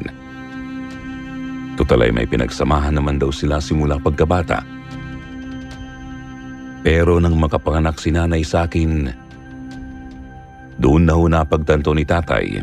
Tutal 1.82 2.06
ay 2.06 2.14
may 2.14 2.30
pinagsamahan 2.30 2.94
naman 2.94 3.18
daw 3.18 3.34
sila 3.34 3.58
simula 3.58 3.98
pagkabata. 3.98 4.62
Pero 6.86 7.18
nang 7.18 7.34
makapanganak 7.34 7.98
si 7.98 8.14
nanay 8.14 8.46
sa 8.46 8.70
akin, 8.70 9.10
doon 10.78 11.02
na 11.02 11.18
ho 11.18 11.26
napagtanto 11.26 11.90
ni 11.90 12.06
tatay 12.06 12.62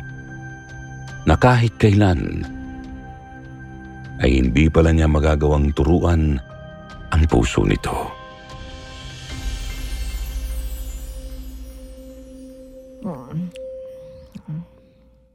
na 1.27 1.35
kahit 1.35 1.75
kailan 1.75 2.47
ay 4.23 4.39
hindi 4.39 4.71
pala 4.71 4.95
niya 4.95 5.11
magagawang 5.11 5.75
turuan 5.75 6.39
ang 7.11 7.23
puso 7.27 7.67
nito. 7.67 7.91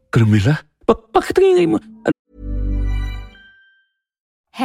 Carmela? 0.08 0.56
Ba- 0.88 1.04
bakit 1.12 1.36
ang 1.36 1.52
ingay 1.52 1.68
mo? 1.68 1.76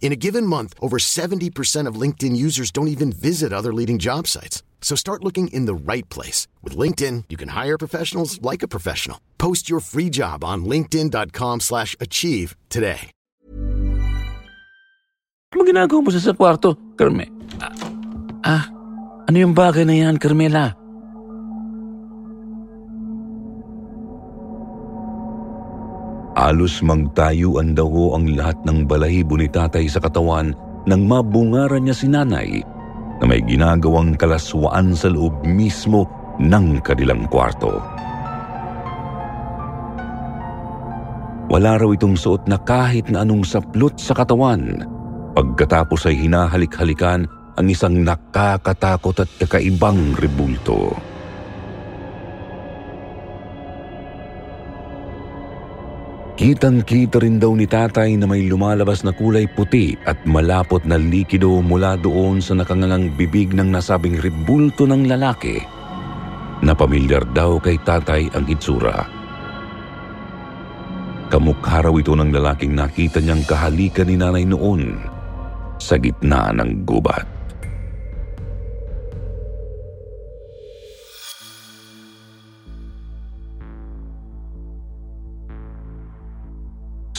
In 0.00 0.10
a 0.10 0.16
given 0.16 0.46
month, 0.46 0.72
over 0.80 0.96
70% 0.96 1.86
of 1.86 2.00
LinkedIn 2.00 2.34
users 2.34 2.70
don't 2.70 2.88
even 2.88 3.12
visit 3.12 3.52
other 3.52 3.74
leading 3.74 3.98
job 3.98 4.26
sites. 4.26 4.62
So 4.80 4.96
start 4.96 5.22
looking 5.22 5.48
in 5.48 5.66
the 5.66 5.74
right 5.74 6.08
place. 6.08 6.48
With 6.62 6.78
LinkedIn, 6.78 7.24
you 7.28 7.36
can 7.36 7.50
hire 7.52 7.76
professionals 7.76 8.40
like 8.40 8.62
a 8.62 8.68
professional. 8.68 9.20
Post 9.36 9.68
your 9.68 9.80
free 9.80 10.08
job 10.08 10.42
on 10.42 10.64
linkedin.com 10.64 11.60
slash 11.60 11.94
achieve 12.00 12.56
today. 12.70 13.10
Ano 15.48 15.64
ginagawa 15.64 16.04
mo 16.04 16.12
sa, 16.12 16.36
kwarto, 16.36 16.76
Carme? 16.92 17.24
Ah, 17.56 17.72
ah, 18.44 18.64
ano 19.24 19.36
yung 19.40 19.56
bagay 19.56 19.88
na 19.88 19.96
yan, 19.96 20.20
Carmela? 20.20 20.76
Alos 26.38 26.86
magtayuan 26.86 27.74
daw 27.74 27.90
ho 27.90 28.14
ang 28.14 28.30
lahat 28.38 28.54
ng 28.62 28.86
balahibo 28.86 29.34
ni 29.34 29.50
tatay 29.50 29.90
sa 29.90 29.98
katawan 29.98 30.54
nang 30.86 31.02
mabungaran 31.02 31.82
niya 31.82 31.96
si 31.98 32.06
nanay 32.06 32.62
na 33.18 33.26
may 33.26 33.42
ginagawang 33.42 34.14
kalaswaan 34.14 34.94
sa 34.94 35.10
loob 35.10 35.34
mismo 35.42 36.06
ng 36.38 36.78
kanilang 36.86 37.26
kwarto. 37.26 37.82
Wala 41.50 41.74
raw 41.74 41.90
itong 41.90 42.14
suot 42.14 42.46
na 42.46 42.54
kahit 42.62 43.10
na 43.10 43.26
anong 43.26 43.42
saplot 43.42 43.98
sa 43.98 44.14
katawan. 44.14 44.86
Pagkatapos 45.34 46.06
ay 46.06 46.22
hinahalik-halikan 46.22 47.26
ang 47.58 47.66
isang 47.66 47.98
nakakatakot 48.06 49.26
at 49.26 49.30
kakaibang 49.42 50.14
rebulto. 50.14 50.94
Kitang-kita 56.38 57.18
rin 57.18 57.42
daw 57.42 57.50
ni 57.50 57.66
tatay 57.66 58.14
na 58.14 58.22
may 58.30 58.46
lumalabas 58.46 59.02
na 59.02 59.10
kulay 59.10 59.50
puti 59.50 59.98
at 60.06 60.22
malapot 60.22 60.78
na 60.86 60.94
likido 60.94 61.58
mula 61.58 61.98
doon 61.98 62.38
sa 62.38 62.54
nakangangang 62.54 63.10
bibig 63.18 63.50
ng 63.50 63.74
nasabing 63.74 64.22
rebulto 64.22 64.86
ng 64.86 65.10
lalaki 65.10 65.58
na 66.62 66.78
pamilyar 66.78 67.26
daw 67.34 67.58
kay 67.58 67.74
tatay 67.82 68.30
ang 68.38 68.46
itsura. 68.46 69.02
Kamukha 71.26 71.82
raw 71.82 71.94
ito 71.98 72.14
ng 72.14 72.30
lalaking 72.30 72.78
nakita 72.78 73.18
niyang 73.18 73.42
kahalikan 73.42 74.06
ni 74.06 74.14
nanay 74.14 74.46
noon 74.46 74.94
sa 75.82 75.98
gitna 75.98 76.54
ng 76.54 76.86
gubat. 76.86 77.37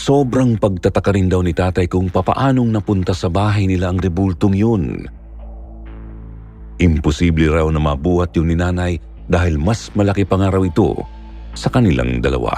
Sobrang 0.09 0.57
pagtataka 0.57 1.13
rin 1.13 1.29
daw 1.29 1.45
ni 1.45 1.53
tatay 1.53 1.85
kung 1.85 2.09
papaanong 2.09 2.73
napunta 2.73 3.13
sa 3.13 3.29
bahay 3.29 3.69
nila 3.69 3.93
ang 3.93 4.01
rebultong 4.01 4.57
yun. 4.57 5.05
Imposible 6.81 7.53
raw 7.53 7.69
na 7.69 7.77
mabuhat 7.77 8.33
yung 8.33 8.49
ni 8.49 8.57
nanay 8.57 8.97
dahil 9.29 9.61
mas 9.61 9.93
malaki 9.93 10.25
pa 10.25 10.41
nga 10.41 10.49
raw 10.49 10.65
ito 10.65 10.97
sa 11.53 11.69
kanilang 11.69 12.25
dalawa. 12.25 12.57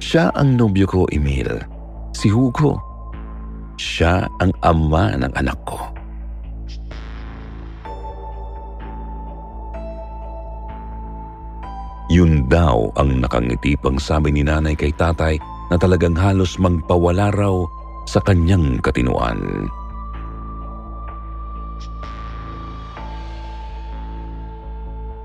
Siya 0.00 0.32
ang 0.32 0.56
nobyo 0.56 0.88
ko, 0.88 1.04
Emil. 1.12 1.60
Si 2.16 2.32
Hugo. 2.32 2.80
Siya 3.76 4.24
ang 4.40 4.52
ama 4.64 5.12
ng 5.12 5.32
anak 5.36 5.60
ko. 5.68 5.93
Yun 12.14 12.46
daw 12.46 12.94
ang 12.94 13.18
nakangiti 13.18 13.74
pang 13.74 13.98
sabi 13.98 14.30
ni 14.30 14.46
nanay 14.46 14.78
kay 14.78 14.94
tatay 14.94 15.34
na 15.66 15.74
talagang 15.74 16.14
halos 16.14 16.54
magpawala 16.62 17.34
raw 17.34 17.66
sa 18.06 18.22
kanyang 18.22 18.78
katinuan. 18.78 19.66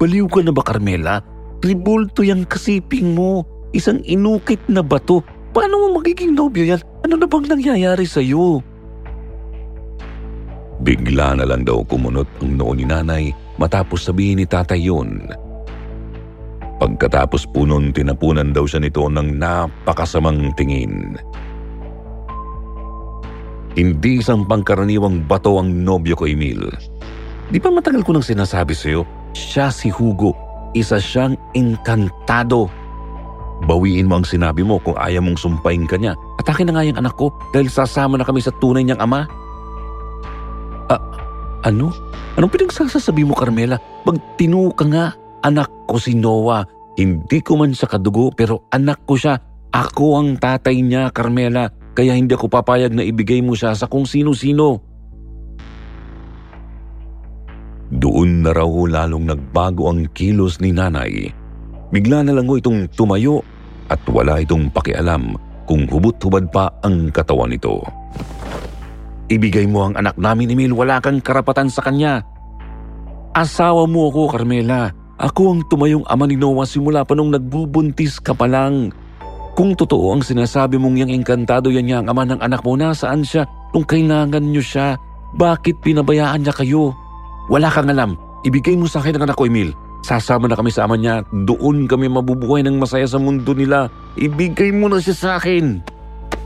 Baliw 0.02 0.26
ka 0.34 0.42
na 0.42 0.50
ba, 0.50 0.66
Carmela? 0.66 1.22
Tribulto 1.62 2.26
yung 2.26 2.50
kasiping 2.50 3.14
mo. 3.14 3.46
Isang 3.70 4.02
inukit 4.02 4.66
na 4.66 4.82
bato. 4.82 5.22
Paano 5.54 5.86
mo 5.86 6.02
magiging 6.02 6.34
nobyo 6.34 6.74
yan? 6.74 6.82
Ano 7.06 7.22
na 7.22 7.30
bang 7.30 7.46
nangyayari 7.46 8.10
sa'yo? 8.10 8.66
Bigla 10.82 11.38
na 11.38 11.46
lang 11.46 11.68
daw 11.68 11.86
kumunot 11.86 12.26
ang 12.42 12.58
noo 12.58 12.74
ni 12.74 12.88
nanay 12.88 13.30
matapos 13.62 14.10
sabihin 14.10 14.42
ni 14.42 14.48
tatay 14.50 14.90
yun. 14.90 15.30
Pagkatapos 16.80 17.44
po 17.52 17.68
nun, 17.68 17.92
tinapunan 17.92 18.56
daw 18.56 18.64
siya 18.64 18.80
nito 18.80 19.04
ng 19.12 19.36
napakasamang 19.36 20.56
tingin. 20.56 21.20
Hindi 23.76 24.24
isang 24.24 24.48
pangkaraniwang 24.48 25.28
bato 25.28 25.60
ang 25.60 25.84
nobyo 25.84 26.16
ko, 26.16 26.24
Emil. 26.24 26.72
Di 27.52 27.60
ba 27.60 27.68
matagal 27.68 28.08
ko 28.08 28.16
nang 28.16 28.24
sinasabi 28.24 28.72
sa'yo, 28.72 29.04
siya 29.36 29.70
si 29.70 29.92
Hugo. 29.92 30.32
Isa 30.72 31.02
siyang 31.02 31.36
inkantado. 31.52 32.72
Bawiin 33.68 34.08
mo 34.08 34.22
ang 34.22 34.28
sinabi 34.28 34.64
mo 34.64 34.80
kung 34.80 34.96
ayaw 34.96 35.20
mong 35.20 35.36
sumpain 35.36 35.84
ka 35.84 36.00
niya. 36.00 36.16
Atake 36.40 36.64
na 36.64 36.80
nga 36.80 36.88
yung 36.88 36.96
anak 36.96 37.20
ko 37.20 37.34
dahil 37.52 37.68
sasama 37.68 38.16
na 38.16 38.24
kami 38.24 38.40
sa 38.40 38.56
tunay 38.64 38.88
niyang 38.88 39.04
ama. 39.04 39.28
Ah, 40.88 41.02
ano? 41.68 41.92
Anong 42.40 42.56
pinagsasasabi 42.56 43.28
mo, 43.28 43.36
Carmela? 43.36 43.76
Magtino 44.08 44.72
ka 44.72 44.86
nga. 44.88 45.06
Anak 45.46 45.70
ko 45.88 45.96
si 45.96 46.16
Noah. 46.16 46.68
Hindi 47.00 47.40
ko 47.40 47.56
man 47.56 47.72
sa 47.72 47.88
kadugo 47.88 48.32
pero 48.36 48.68
anak 48.76 49.08
ko 49.08 49.16
siya. 49.16 49.40
Ako 49.72 50.20
ang 50.20 50.36
tatay 50.36 50.84
niya, 50.84 51.14
Carmela. 51.16 51.72
Kaya 51.96 52.18
hindi 52.18 52.36
ako 52.36 52.52
papayag 52.52 52.92
na 52.92 53.06
ibigay 53.06 53.40
mo 53.40 53.56
siya 53.56 53.72
sa 53.78 53.88
kung 53.88 54.04
sino-sino. 54.04 54.82
Doon 57.90 58.46
na 58.46 58.52
raw 58.54 58.70
lalong 58.70 59.26
nagbago 59.32 59.90
ang 59.90 60.12
kilos 60.14 60.62
ni 60.62 60.70
nanay. 60.76 61.32
Bigla 61.90 62.22
na 62.22 62.38
lang 62.38 62.46
ho 62.46 62.54
itong 62.54 62.86
tumayo 62.94 63.42
at 63.90 63.98
wala 64.06 64.38
itong 64.38 64.70
pakialam 64.70 65.34
kung 65.66 65.90
hubot-hubad 65.90 66.50
pa 66.54 66.70
ang 66.86 67.10
katawan 67.10 67.50
nito. 67.50 67.82
Ibigay 69.30 69.70
mo 69.70 69.90
ang 69.90 69.94
anak 69.98 70.18
namin, 70.18 70.54
Emil. 70.54 70.74
Wala 70.74 71.02
kang 71.02 71.22
karapatan 71.22 71.70
sa 71.70 71.86
kanya. 71.86 72.26
Asawa 73.34 73.86
mo 73.86 74.10
ako, 74.10 74.34
Carmela. 74.34 74.99
Ako 75.20 75.52
ang 75.52 75.62
tumayong 75.68 76.08
ama 76.08 76.24
ni 76.24 76.40
Noah 76.40 76.64
simula 76.64 77.04
pa 77.04 77.12
nung 77.12 77.28
nagbubuntis 77.28 78.24
ka 78.24 78.32
pa 78.32 78.48
lang. 78.48 78.96
Kung 79.52 79.76
totoo 79.76 80.16
ang 80.16 80.24
sinasabi 80.24 80.80
mong 80.80 80.96
yang 80.96 81.12
engkantado 81.12 81.68
yan 81.68 81.84
niya 81.84 82.00
ang 82.00 82.16
ama 82.16 82.24
ng 82.24 82.40
anak 82.40 82.64
mo, 82.64 82.80
nasaan 82.80 83.28
siya 83.28 83.44
nung 83.76 83.84
kailangan 83.84 84.40
niyo 84.40 84.64
siya? 84.64 84.96
Bakit 85.36 85.84
pinabayaan 85.84 86.48
niya 86.48 86.56
kayo? 86.56 86.96
Wala 87.52 87.68
kang 87.68 87.92
alam. 87.92 88.16
Ibigay 88.48 88.80
mo 88.80 88.88
sa 88.88 89.04
akin 89.04 89.20
ang 89.20 89.28
anak 89.28 89.36
ko, 89.36 89.44
Emil. 89.44 89.76
Sasama 90.08 90.48
na 90.48 90.56
kami 90.56 90.72
sa 90.72 90.88
ama 90.88 90.96
niya. 90.96 91.20
Doon 91.44 91.84
kami 91.84 92.08
mabubuhay 92.08 92.64
ng 92.64 92.80
masaya 92.80 93.04
sa 93.04 93.20
mundo 93.20 93.52
nila. 93.52 93.92
Ibigay 94.16 94.72
mo 94.72 94.88
na 94.88 95.04
siya 95.04 95.16
sa 95.20 95.30
akin. 95.36 95.84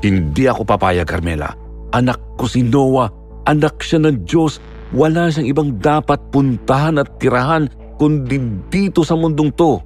Hindi 0.01 0.49
ako 0.49 0.65
papayag, 0.65 1.05
Carmela. 1.05 1.53
Anak 1.93 2.17
ko 2.41 2.49
si 2.49 2.65
Noah. 2.65 3.13
Anak 3.45 3.77
siya 3.85 4.01
ng 4.01 4.25
Diyos. 4.25 4.57
Wala 4.97 5.29
siyang 5.29 5.53
ibang 5.53 5.69
dapat 5.77 6.17
puntahan 6.33 6.97
at 6.97 7.21
tirahan 7.21 7.69
kundi 8.03 8.35
dito 8.67 8.99
sa 9.07 9.15
mundong 9.15 9.55
to. 9.55 9.79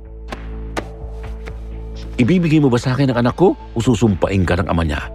Ibibigay 2.18 2.58
mo 2.58 2.66
ba 2.66 2.82
sa 2.82 2.98
akin 2.98 3.14
ang 3.14 3.22
anak 3.22 3.38
ko 3.38 3.54
o 3.54 3.78
susumpain 3.78 4.42
ka 4.42 4.58
ng 4.58 4.66
ama 4.66 4.82
niya? 4.82 5.06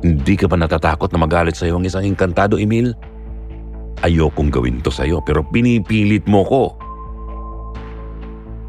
Hindi 0.00 0.40
ka 0.40 0.48
ba 0.48 0.56
natatakot 0.56 1.12
na 1.12 1.20
magalit 1.20 1.52
sa 1.52 1.68
iyo 1.68 1.76
ang 1.76 1.84
isang 1.84 2.00
engkantado, 2.08 2.56
Emil? 2.56 2.96
Ayokong 4.00 4.48
gawin 4.48 4.80
to 4.80 4.88
sa 4.88 5.04
iyo 5.04 5.20
pero 5.20 5.44
pinipilit 5.44 6.24
mo 6.24 6.40
ko. 6.48 6.62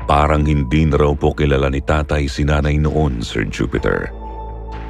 Parang 0.03 0.43
hindi 0.43 0.84
na 0.84 0.99
raw 0.99 1.15
po 1.15 1.31
kilala 1.31 1.71
ni 1.71 1.79
tatay 1.79 2.27
si 2.27 2.43
nanay 2.43 2.75
noon, 2.75 3.23
Sir 3.23 3.47
Jupiter. 3.47 4.12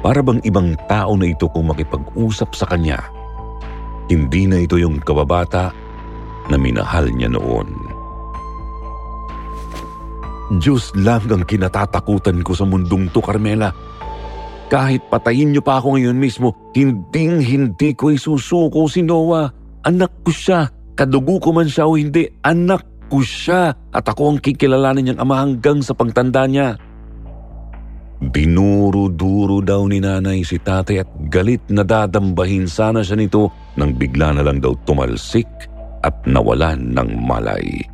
Para 0.02 0.18
bang 0.18 0.42
ibang 0.42 0.74
tao 0.90 1.14
na 1.14 1.30
ito 1.30 1.46
kung 1.54 1.70
makipag-usap 1.70 2.50
sa 2.58 2.66
kanya. 2.66 2.98
Hindi 4.10 4.50
na 4.50 4.58
ito 4.58 4.74
yung 4.74 4.98
kababata 4.98 5.70
na 6.50 6.58
minahal 6.58 7.06
niya 7.14 7.30
noon. 7.30 7.81
Diyos 10.60 10.92
lang 10.98 11.24
ang 11.32 11.44
kinatatakutan 11.48 12.44
ko 12.44 12.52
sa 12.52 12.68
mundong 12.68 13.08
to, 13.14 13.24
Carmela. 13.24 13.72
Kahit 14.68 15.04
patayin 15.12 15.52
niyo 15.52 15.60
pa 15.60 15.80
ako 15.80 15.96
ngayon 15.96 16.16
mismo, 16.16 16.72
hinding 16.72 17.44
hindi 17.44 17.92
ko 17.92 18.12
isusuko 18.12 18.88
si 18.88 19.04
Noah. 19.04 19.52
Anak 19.84 20.24
ko 20.24 20.32
siya. 20.32 20.68
Kadugo 20.96 21.40
ko 21.40 21.56
man 21.56 21.68
siya 21.68 21.88
o 21.88 21.96
hindi, 21.96 22.28
anak 22.44 23.08
ko 23.12 23.20
siya. 23.20 23.72
At 23.92 24.08
ako 24.08 24.36
ang 24.36 24.38
kikilalanin 24.40 25.12
niyang 25.12 25.20
ama 25.20 25.44
hanggang 25.44 25.84
sa 25.84 25.92
pagtanda 25.92 26.48
niya. 26.48 26.76
Dinuro-duro 28.22 29.60
daw 29.60 29.84
ni 29.90 29.98
nanay 29.98 30.46
si 30.46 30.56
tatay 30.56 31.02
at 31.02 31.10
galit 31.26 31.60
na 31.68 31.82
dadambahin 31.82 32.70
sana 32.70 33.02
siya 33.02 33.18
nito 33.18 33.50
nang 33.74 33.92
bigla 33.98 34.30
na 34.30 34.46
lang 34.46 34.62
daw 34.62 34.72
tumalsik 34.86 35.48
at 36.00 36.14
nawalan 36.24 36.96
ng 36.96 37.10
malay. 37.18 37.91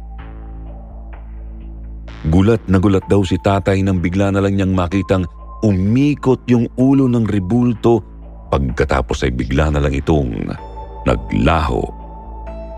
Gulat 2.27 2.67
na 2.67 2.83
gulat 2.83 3.07
daw 3.07 3.23
si 3.23 3.39
tatay 3.39 3.79
nang 3.87 4.03
bigla 4.03 4.35
na 4.35 4.43
lang 4.43 4.59
niyang 4.59 4.75
makitang 4.75 5.23
umikot 5.63 6.43
yung 6.51 6.67
ulo 6.75 7.07
ng 7.07 7.23
ribulto 7.31 8.03
pagkatapos 8.51 9.23
ay 9.23 9.31
bigla 9.31 9.71
na 9.71 9.79
lang 9.79 9.95
itong 9.95 10.51
naglaho 11.07 11.87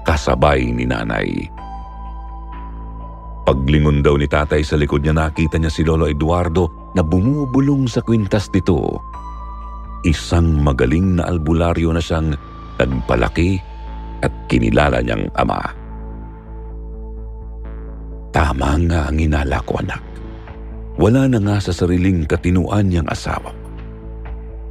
kasabay 0.05 0.69
ni 0.69 0.85
nanay. 0.85 1.49
Paglingon 3.49 4.05
daw 4.05 4.21
ni 4.21 4.29
tatay 4.29 4.61
sa 4.61 4.77
likod 4.77 5.03
niya 5.03 5.17
nakita 5.17 5.57
niya 5.57 5.73
si 5.73 5.83
Lolo 5.89 6.05
Eduardo 6.05 6.93
na 6.93 7.01
bumubulong 7.01 7.89
sa 7.89 8.05
kwintas 8.05 8.53
nito. 8.53 9.01
Isang 10.05 10.61
magaling 10.61 11.17
na 11.17 11.29
albularyo 11.29 11.91
na 11.97 12.05
siyang 12.05 12.37
nagpalaki 12.77 13.57
at 14.21 14.33
kinilala 14.53 15.01
niyang 15.01 15.33
ama. 15.41 15.80
Tama 18.51 18.83
nga 18.91 19.07
ang 19.07 19.15
inala 19.15 19.63
ko 19.63 19.79
anak. 19.79 20.03
Wala 20.99 21.31
na 21.31 21.39
nga 21.39 21.63
sa 21.63 21.71
sariling 21.71 22.27
katinuan 22.27 22.91
niyang 22.91 23.07
asawa. 23.07 23.55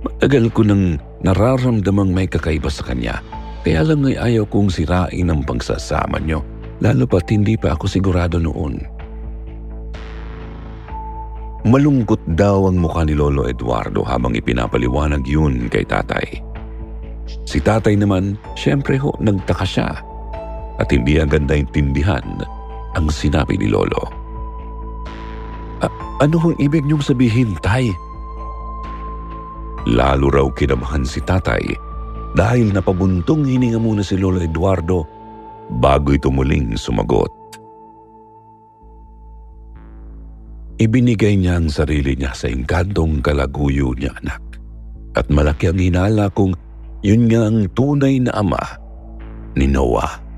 Matagal 0.04 0.52
ko 0.52 0.68
nang 0.68 1.00
nararamdamang 1.24 2.12
may 2.12 2.28
kakaiba 2.28 2.68
sa 2.68 2.84
kanya. 2.84 3.24
Kaya 3.64 3.88
lang 3.88 4.04
ay 4.04 4.20
ayaw 4.20 4.44
kong 4.52 4.68
sirain 4.68 5.32
ang 5.32 5.48
pagsasama 5.48 6.20
niyo. 6.20 6.44
Lalo 6.84 7.08
pat 7.08 7.32
hindi 7.32 7.56
pa 7.56 7.80
ako 7.80 7.88
sigurado 7.88 8.36
noon. 8.36 8.84
Malungkot 11.64 12.20
daw 12.36 12.68
ang 12.68 12.84
mukha 12.84 13.08
ni 13.08 13.16
Lolo 13.16 13.48
Eduardo 13.48 14.04
habang 14.04 14.36
ipinapaliwanag 14.36 15.24
yun 15.24 15.72
kay 15.72 15.88
tatay. 15.88 16.28
Si 17.48 17.64
tatay 17.64 17.96
naman, 17.96 18.36
syempre 18.60 19.00
ho, 19.00 19.16
nagtaka 19.24 19.64
siya 19.64 20.04
at 20.84 20.88
hindi 20.92 21.16
agad 21.16 21.48
naintindihan 21.48 22.44
ang 22.98 23.08
sinabi 23.12 23.60
ni 23.60 23.70
Lolo. 23.70 24.10
ano 26.20 26.36
ang 26.36 26.56
ibig 26.60 26.84
niyong 26.84 27.04
sabihin, 27.04 27.56
Tay? 27.64 27.96
Lalo 29.88 30.28
raw 30.28 30.48
kinamahan 30.52 31.08
si 31.08 31.24
tatay 31.24 31.64
dahil 32.36 32.76
napabuntong 32.76 33.48
hininga 33.48 33.80
muna 33.80 34.04
si 34.04 34.20
Lolo 34.20 34.44
Eduardo 34.44 35.08
bago 35.80 36.12
ito 36.12 36.28
muling 36.28 36.76
sumagot. 36.76 37.32
Ibinigay 40.80 41.36
niya 41.36 41.60
ang 41.60 41.68
sarili 41.68 42.16
niya 42.16 42.32
sa 42.32 42.48
engkantong 42.48 43.20
kalaguyo 43.20 43.92
niya 43.96 44.16
anak. 44.24 44.40
At 45.16 45.28
malaki 45.28 45.68
ang 45.68 45.80
hinala 45.80 46.32
kung 46.32 46.56
yun 47.04 47.28
nga 47.28 47.52
ang 47.52 47.68
tunay 47.76 48.24
na 48.24 48.32
ama 48.32 48.60
ni 49.60 49.68
Noah. 49.68 50.29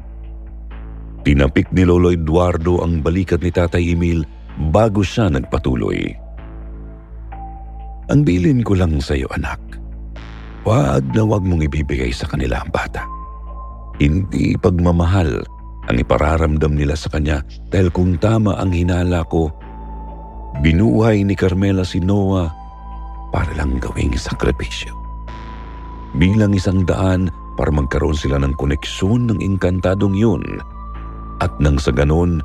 Tinapik 1.22 1.70
ni 1.70 1.86
Lolo 1.86 2.10
Eduardo 2.10 2.82
ang 2.82 3.06
balikat 3.06 3.46
ni 3.46 3.54
Tatay 3.54 3.94
Emil 3.94 4.26
bago 4.74 5.06
siya 5.06 5.30
nagpatuloy. 5.30 6.18
Ang 8.10 8.26
bilin 8.26 8.66
ko 8.66 8.74
lang 8.74 8.98
sa 8.98 9.14
iyo 9.14 9.30
anak, 9.30 9.62
wag 10.66 11.06
na 11.14 11.22
wag 11.22 11.46
mong 11.46 11.62
ibibigay 11.62 12.10
sa 12.10 12.26
kanila 12.26 12.66
ang 12.66 12.74
bata. 12.74 13.06
Hindi 14.02 14.58
pagmamahal 14.58 15.46
ang 15.94 15.96
ipararamdam 16.02 16.74
nila 16.74 16.98
sa 16.98 17.14
kanya 17.14 17.46
dahil 17.70 17.94
kung 17.94 18.18
tama 18.18 18.58
ang 18.58 18.74
hinala 18.74 19.22
ko, 19.30 19.54
binuhay 20.66 21.22
ni 21.22 21.38
Carmela 21.38 21.86
si 21.86 22.02
Noah 22.02 22.50
para 23.30 23.54
lang 23.54 23.78
gawing 23.78 24.18
sakripisyo. 24.18 24.90
Bilang 26.18 26.58
isang 26.58 26.82
daan 26.82 27.30
para 27.56 27.70
magkaroon 27.70 28.18
sila 28.18 28.42
ng 28.42 28.58
koneksyon 28.58 29.30
ng 29.30 29.40
inkantadong 29.40 30.18
yun 30.18 30.42
at 31.42 31.52
nang 31.58 31.82
sa 31.82 31.90
ganon 31.90 32.40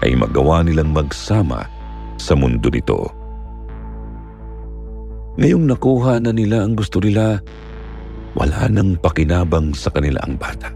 ay 0.00 0.16
magawa 0.16 0.64
nilang 0.64 0.90
magsama 0.96 1.68
sa 2.16 2.32
mundo 2.32 2.72
nito. 2.72 3.12
Ngayong 5.38 5.70
nakuha 5.70 6.18
na 6.18 6.34
nila 6.34 6.66
ang 6.66 6.74
gusto 6.74 6.98
nila, 6.98 7.38
wala 8.34 8.66
nang 8.66 8.98
pakinabang 8.98 9.70
sa 9.76 9.92
kanila 9.92 10.18
ang 10.26 10.34
bata. 10.34 10.74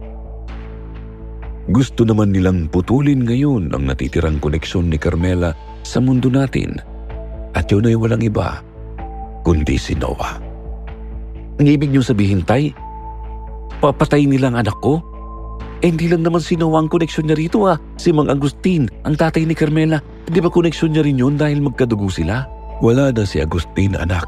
Gusto 1.72 2.06
naman 2.06 2.34
nilang 2.34 2.70
putulin 2.70 3.26
ngayon 3.26 3.74
ang 3.74 3.86
natitirang 3.86 4.38
koneksyon 4.38 4.90
ni 4.90 4.98
Carmela 4.98 5.54
sa 5.82 5.98
mundo 5.98 6.30
natin 6.30 6.78
at 7.54 7.70
yun 7.70 7.86
ay 7.86 7.94
walang 7.94 8.22
iba 8.22 8.62
kundi 9.42 9.78
si 9.78 9.94
Noah. 9.98 10.38
Ang 11.58 11.66
ibig 11.66 11.90
niyong 11.90 12.06
sabihin, 12.06 12.42
Tay, 12.42 12.74
papatay 13.82 14.26
nilang 14.26 14.58
anak 14.58 14.74
ko? 14.82 15.02
Eh, 15.82 15.90
hindi 15.90 16.06
lang 16.06 16.22
naman 16.22 16.38
sinawa 16.38 16.78
ang 16.78 16.86
koneksyon 16.86 17.26
niya 17.26 17.34
rito 17.34 17.66
ah. 17.66 17.74
Si 17.98 18.14
Mang 18.14 18.30
Agustin, 18.30 18.86
ang 19.02 19.18
tatay 19.18 19.42
ni 19.42 19.50
Carmela. 19.50 19.98
Di 20.30 20.38
ba 20.38 20.46
koneksyon 20.46 20.94
niya 20.94 21.02
rin 21.02 21.18
yun 21.18 21.34
dahil 21.34 21.58
magkadugo 21.58 22.06
sila? 22.06 22.46
Wala 22.78 23.10
na 23.10 23.26
si 23.26 23.42
Agustin 23.42 23.98
anak. 23.98 24.22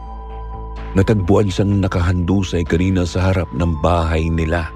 Natagpuan 0.99 1.47
siyang 1.47 1.79
nakahandusay 1.79 2.67
kanina 2.67 3.07
sa 3.07 3.31
harap 3.31 3.47
ng 3.55 3.71
bahay 3.79 4.27
nila. 4.27 4.67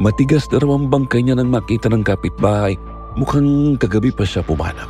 Matigas 0.00 0.48
na 0.48 0.64
raw 0.64 0.80
ang 0.80 0.88
bangkay 0.88 1.28
niya 1.28 1.36
nang 1.36 1.52
makita 1.52 1.92
ng 1.92 2.08
kapitbahay. 2.08 2.72
Mukhang 3.20 3.76
kagabi 3.76 4.16
pa 4.16 4.24
siya 4.24 4.40
pumanap. 4.40 4.88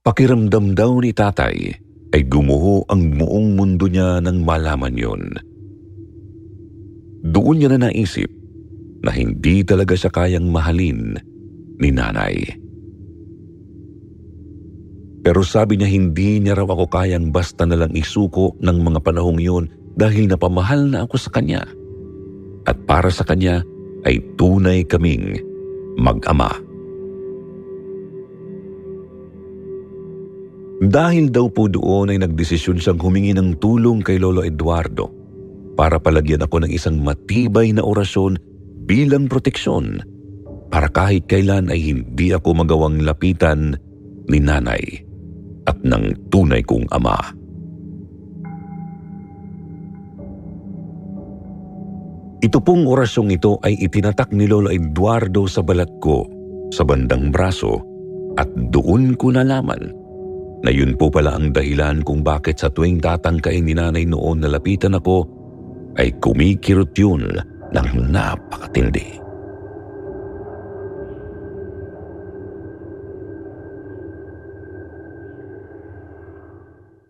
Pakiramdam 0.00 0.72
daw 0.72 0.96
ni 1.04 1.12
tatay 1.12 1.85
ay 2.16 2.24
gumuho 2.24 2.80
ang 2.88 3.12
buong 3.20 3.60
mundo 3.60 3.84
niya 3.84 4.24
nang 4.24 4.40
malaman 4.40 4.96
yon. 4.96 5.36
Doon 7.28 7.60
niya 7.60 7.76
na 7.76 7.92
naisip 7.92 8.32
na 9.04 9.12
hindi 9.12 9.60
talaga 9.60 9.92
siya 9.92 10.08
kayang 10.08 10.48
mahalin 10.48 11.20
ni 11.76 11.92
nanay. 11.92 12.40
Pero 15.20 15.44
sabi 15.44 15.76
niya 15.76 15.92
hindi 15.92 16.40
niya 16.40 16.56
raw 16.56 16.64
ako 16.64 16.88
kayang 16.88 17.36
basta 17.36 17.68
na 17.68 17.76
lang 17.76 17.92
isuko 17.92 18.56
ng 18.64 18.78
mga 18.80 19.04
panahong 19.04 19.42
yun 19.42 19.68
dahil 20.00 20.32
napamahal 20.32 20.88
na 20.88 21.04
ako 21.04 21.20
sa 21.20 21.28
kanya. 21.36 21.68
At 22.64 22.80
para 22.88 23.12
sa 23.12 23.28
kanya 23.28 23.60
ay 24.08 24.24
tunay 24.40 24.88
kaming 24.88 25.36
mag-ama. 26.00 26.48
Dahil 30.76 31.32
daw 31.32 31.48
po 31.48 31.72
doon 31.72 32.12
ay 32.12 32.20
nagdesisyon 32.20 32.76
siyang 32.76 33.00
humingi 33.00 33.32
ng 33.32 33.56
tulong 33.56 34.04
kay 34.04 34.20
Lolo 34.20 34.44
Eduardo 34.44 35.08
para 35.72 35.96
palagyan 35.96 36.44
ako 36.44 36.68
ng 36.68 36.72
isang 36.72 37.00
matibay 37.00 37.72
na 37.72 37.80
orasyon 37.80 38.36
bilang 38.84 39.24
proteksyon 39.24 40.04
para 40.68 40.92
kahit 40.92 41.24
kailan 41.32 41.72
ay 41.72 41.80
hindi 41.80 42.36
ako 42.36 42.60
magawang 42.60 43.00
lapitan 43.08 43.72
ni 44.28 44.36
nanay 44.36 44.84
at 45.64 45.80
ng 45.80 46.28
tunay 46.28 46.60
kong 46.60 46.84
ama. 46.92 47.16
Ito 52.44 52.60
pong 52.60 52.84
orasyong 52.84 53.32
ito 53.32 53.56
ay 53.64 53.80
itinatak 53.80 54.28
ni 54.36 54.44
Lolo 54.44 54.68
Eduardo 54.68 55.48
sa 55.48 55.64
balat 55.64 55.88
ko 56.04 56.28
sa 56.68 56.84
bandang 56.84 57.32
braso 57.32 57.80
at 58.36 58.52
doon 58.68 59.16
ko 59.16 59.32
nalaman 59.32 60.04
na 60.64 60.70
yun 60.72 60.96
po 60.96 61.12
pala 61.12 61.36
ang 61.36 61.52
dahilan 61.52 62.00
kung 62.00 62.24
bakit 62.24 62.62
sa 62.62 62.72
tuwing 62.72 63.02
tatangkain 63.02 63.66
ni 63.66 63.76
nanay 63.76 64.08
noon 64.08 64.40
na 64.40 64.48
lapitan 64.48 64.96
ako 64.96 65.28
ay 66.00 66.12
kumikirot 66.20 66.92
yun 66.96 67.28
ng 67.72 67.88
napakatindi. 68.12 69.26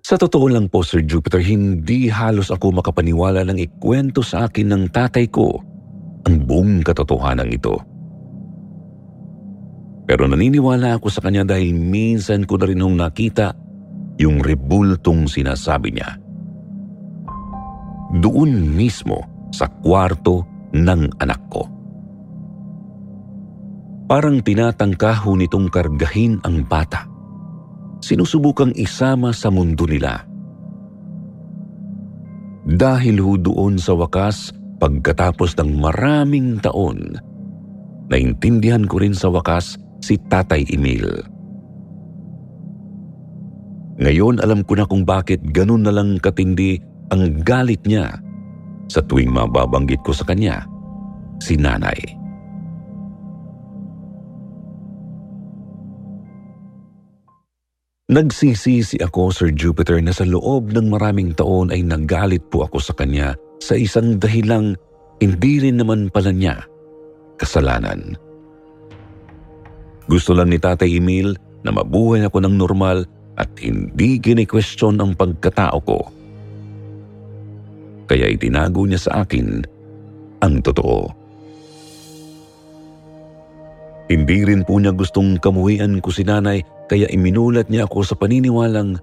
Sa 0.06 0.14
totoo 0.14 0.46
lang 0.46 0.70
po 0.70 0.87
Sir 0.87 1.02
Jupiter, 1.02 1.42
hindi 1.42 2.06
halos 2.06 2.54
ako 2.54 2.78
makapaniwala 2.78 3.42
ng 3.42 3.59
ikwento 3.59 4.22
sa 4.22 4.46
akin 4.46 4.70
ng 4.70 4.85
tatay 4.94 5.26
ko 5.26 5.59
ang 6.22 6.46
buong 6.46 6.87
katotohanan 6.87 7.50
ito. 7.50 7.95
Pero 10.06 10.30
naniniwala 10.30 11.02
ako 11.02 11.10
sa 11.10 11.18
kanya 11.18 11.42
dahil 11.42 11.74
minsan 11.74 12.46
ko 12.46 12.54
na 12.56 12.70
rin 12.70 12.78
hong 12.78 12.94
nakita 12.94 13.58
yung 14.22 14.38
rebultong 14.38 15.26
sinasabi 15.26 15.92
niya. 15.92 16.14
Doon 18.22 18.70
mismo 18.70 19.50
sa 19.50 19.66
kwarto 19.66 20.46
ng 20.70 21.18
anak 21.18 21.42
ko. 21.50 21.66
Parang 24.06 24.38
tinatangka 24.38 25.26
ho 25.26 25.34
nitong 25.34 25.66
kargahin 25.66 26.38
ang 26.46 26.62
bata 26.62 27.16
sinusubukang 28.06 28.70
isama 28.78 29.34
sa 29.34 29.50
mundo 29.50 29.82
nila. 29.88 30.22
Dahil 32.66 33.18
ho 33.22 33.34
doon 33.34 33.78
sa 33.78 33.98
wakas, 33.98 34.54
pagkatapos 34.78 35.58
ng 35.58 35.78
maraming 35.78 36.62
taon, 36.62 37.18
naintindihan 38.10 38.86
ko 38.86 39.02
rin 39.02 39.14
sa 39.14 39.30
wakas 39.30 39.78
si 40.06 40.14
Tatay 40.30 40.62
Emil. 40.70 41.10
Ngayon 43.98 44.38
alam 44.38 44.62
ko 44.62 44.78
na 44.78 44.86
kung 44.86 45.02
bakit 45.02 45.42
ganun 45.50 45.82
na 45.82 45.90
lang 45.90 46.22
katindi 46.22 46.78
ang 47.10 47.42
galit 47.42 47.82
niya 47.82 48.14
sa 48.86 49.02
tuwing 49.02 49.34
mababanggit 49.34 49.98
ko 50.06 50.14
sa 50.14 50.22
kanya, 50.22 50.62
si 51.42 51.58
nanay. 51.58 51.98
Nagsisisi 58.06 59.02
ako, 59.02 59.34
Sir 59.34 59.50
Jupiter, 59.50 59.98
na 59.98 60.14
sa 60.14 60.22
loob 60.22 60.70
ng 60.70 60.86
maraming 60.86 61.34
taon 61.34 61.74
ay 61.74 61.82
nagalit 61.82 62.46
po 62.54 62.62
ako 62.62 62.78
sa 62.78 62.94
kanya 62.94 63.34
sa 63.58 63.74
isang 63.74 64.22
dahilang 64.22 64.78
hindi 65.18 65.58
rin 65.58 65.82
naman 65.82 66.06
pala 66.14 66.30
niya 66.30 66.62
kasalanan. 67.42 68.14
Gusto 70.06 70.34
lang 70.34 70.54
ni 70.54 70.58
Tatay 70.58 71.02
Emil 71.02 71.34
na 71.66 71.74
mabuhay 71.74 72.22
ako 72.26 72.46
ng 72.46 72.54
normal 72.54 73.02
at 73.36 73.50
hindi 73.58 74.22
kini-question 74.22 75.02
ang 75.02 75.18
pagkatao 75.18 75.78
ko. 75.82 76.00
Kaya 78.06 78.30
itinago 78.30 78.86
niya 78.86 79.02
sa 79.02 79.26
akin 79.26 79.66
ang 80.40 80.62
totoo. 80.62 81.10
Hindi 84.06 84.46
rin 84.46 84.62
po 84.62 84.78
niya 84.78 84.94
gustong 84.94 85.42
kamuhian 85.42 85.98
ko 85.98 86.14
si 86.14 86.22
nanay 86.22 86.62
kaya 86.86 87.10
iminulat 87.10 87.66
niya 87.66 87.90
ako 87.90 88.06
sa 88.06 88.14
paniniwalang 88.14 89.02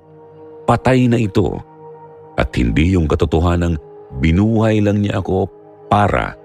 patay 0.64 1.12
na 1.12 1.20
ito 1.20 1.60
at 2.40 2.56
hindi 2.56 2.96
yung 2.96 3.12
katotohanang 3.12 3.76
binuhay 4.24 4.80
lang 4.80 5.04
niya 5.04 5.20
ako 5.20 5.52
para 5.92 6.40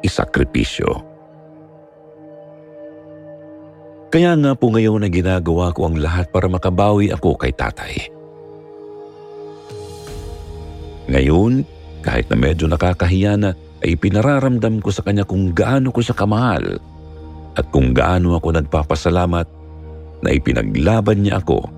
isakripisyo. 0.00 1.07
Kaya 4.08 4.32
nga 4.40 4.56
po 4.56 4.72
ngayon 4.72 5.04
na 5.04 5.12
ginagawa 5.12 5.68
ko 5.76 5.84
ang 5.84 6.00
lahat 6.00 6.32
para 6.32 6.48
makabawi 6.48 7.12
ako 7.12 7.36
kay 7.36 7.52
tatay. 7.52 8.08
Ngayon, 11.12 11.64
kahit 12.00 12.28
na 12.32 12.36
medyo 12.40 12.64
nakakahiya 12.68 13.36
na, 13.36 13.52
ay 13.84 13.94
pinararamdam 14.00 14.80
ko 14.80 14.88
sa 14.88 15.04
kanya 15.04 15.28
kung 15.28 15.52
gaano 15.52 15.92
ko 15.92 16.00
siya 16.00 16.16
kamahal 16.16 16.80
at 17.54 17.66
kung 17.68 17.92
gaano 17.92 18.34
ako 18.34 18.58
nagpapasalamat 18.58 19.46
na 20.24 20.28
ipinaglaban 20.34 21.22
niya 21.22 21.38
ako 21.38 21.68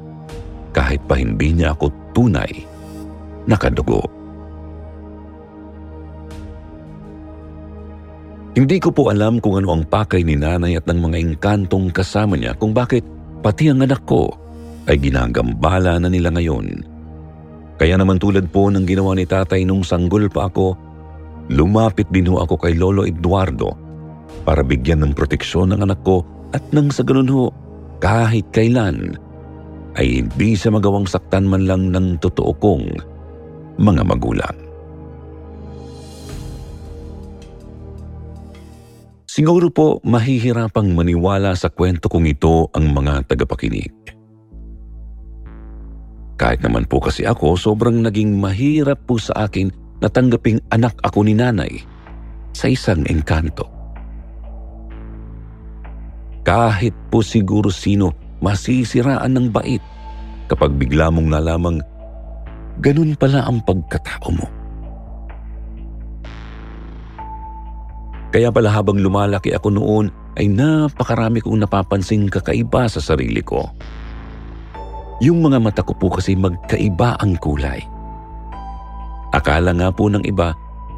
kahit 0.71 1.03
pa 1.05 1.19
hindi 1.19 1.53
niya 1.53 1.75
ako 1.75 1.93
tunay 2.15 2.53
na 3.45 3.59
kadugo. 3.59 4.20
Hindi 8.51 8.83
ko 8.83 8.91
po 8.91 9.15
alam 9.15 9.39
kung 9.39 9.63
ano 9.63 9.79
ang 9.79 9.87
pakay 9.87 10.27
ni 10.27 10.35
nanay 10.35 10.75
at 10.75 10.83
ng 10.91 10.99
mga 10.99 11.17
engkantong 11.23 11.95
kasama 11.95 12.35
niya 12.35 12.59
kung 12.59 12.75
bakit 12.75 13.07
pati 13.47 13.71
ang 13.71 13.87
anak 13.87 14.03
ko 14.03 14.27
ay 14.91 14.99
ginagambala 14.99 16.03
na 16.03 16.11
nila 16.11 16.35
ngayon. 16.35 16.83
Kaya 17.79 17.95
naman 17.95 18.19
tulad 18.19 18.51
po 18.51 18.67
ng 18.67 18.83
ginawa 18.83 19.15
ni 19.15 19.23
tatay 19.23 19.63
nung 19.63 19.87
sanggol 19.87 20.27
pa 20.27 20.51
ako, 20.51 20.75
lumapit 21.47 22.11
din 22.11 22.27
ho 22.27 22.43
ako 22.43 22.59
kay 22.59 22.75
Lolo 22.75 23.07
Eduardo 23.07 23.71
para 24.43 24.67
bigyan 24.67 25.07
ng 25.07 25.13
proteksyon 25.15 25.71
ng 25.71 25.87
anak 25.87 26.03
ko 26.03 26.27
at 26.51 26.67
nang 26.75 26.91
sa 26.91 27.07
ganun 27.07 27.31
ho 27.31 27.55
kahit 28.03 28.51
kailan 28.51 29.15
ay 29.95 30.27
hindi 30.27 30.59
siya 30.59 30.75
magawang 30.75 31.07
saktan 31.07 31.47
man 31.47 31.71
lang 31.71 31.95
ng 31.95 32.19
totoo 32.19 32.51
kong 32.59 32.87
mga 33.79 34.03
magulang. 34.03 34.70
Siguro 39.41 39.73
po 39.73 40.05
mahihirapang 40.05 40.93
maniwala 40.93 41.57
sa 41.57 41.73
kwento 41.73 42.13
kong 42.13 42.29
ito 42.29 42.69
ang 42.77 42.93
mga 42.93 43.25
tagapakinig. 43.25 43.89
Kahit 46.37 46.61
naman 46.61 46.85
po 46.85 47.01
kasi 47.01 47.25
ako, 47.25 47.57
sobrang 47.57 48.05
naging 48.05 48.37
mahirap 48.37 49.01
po 49.09 49.17
sa 49.17 49.49
akin 49.49 49.73
na 50.05 50.13
tanggaping 50.13 50.61
anak 50.77 50.93
ako 51.01 51.25
ni 51.25 51.33
nanay 51.33 51.73
sa 52.53 52.69
isang 52.69 53.01
engkanto. 53.09 53.65
Kahit 56.45 56.93
po 57.09 57.25
siguro 57.25 57.73
sino 57.73 58.13
masisiraan 58.45 59.41
ng 59.41 59.49
bait 59.49 59.81
kapag 60.53 60.77
bigla 60.77 61.09
mong 61.09 61.33
nalamang 61.33 61.81
ganun 62.85 63.17
pala 63.17 63.49
ang 63.49 63.65
pagkatao 63.65 64.37
mo. 64.37 64.60
Kaya 68.31 68.55
pala 68.55 68.71
habang 68.71 69.03
lumalaki 69.03 69.51
ako 69.51 69.75
noon 69.75 70.07
ay 70.39 70.47
napakarami 70.47 71.43
kong 71.43 71.67
napapansing 71.67 72.31
kakaiba 72.31 72.87
sa 72.87 73.03
sarili 73.03 73.43
ko. 73.43 73.67
Yung 75.19 75.43
mga 75.43 75.59
mata 75.59 75.83
ko 75.83 75.93
po 75.99 76.15
kasi 76.15 76.39
magkaiba 76.39 77.19
ang 77.19 77.35
kulay. 77.43 77.83
Akala 79.35 79.75
nga 79.75 79.91
po 79.91 80.07
ng 80.07 80.23
iba, 80.25 80.55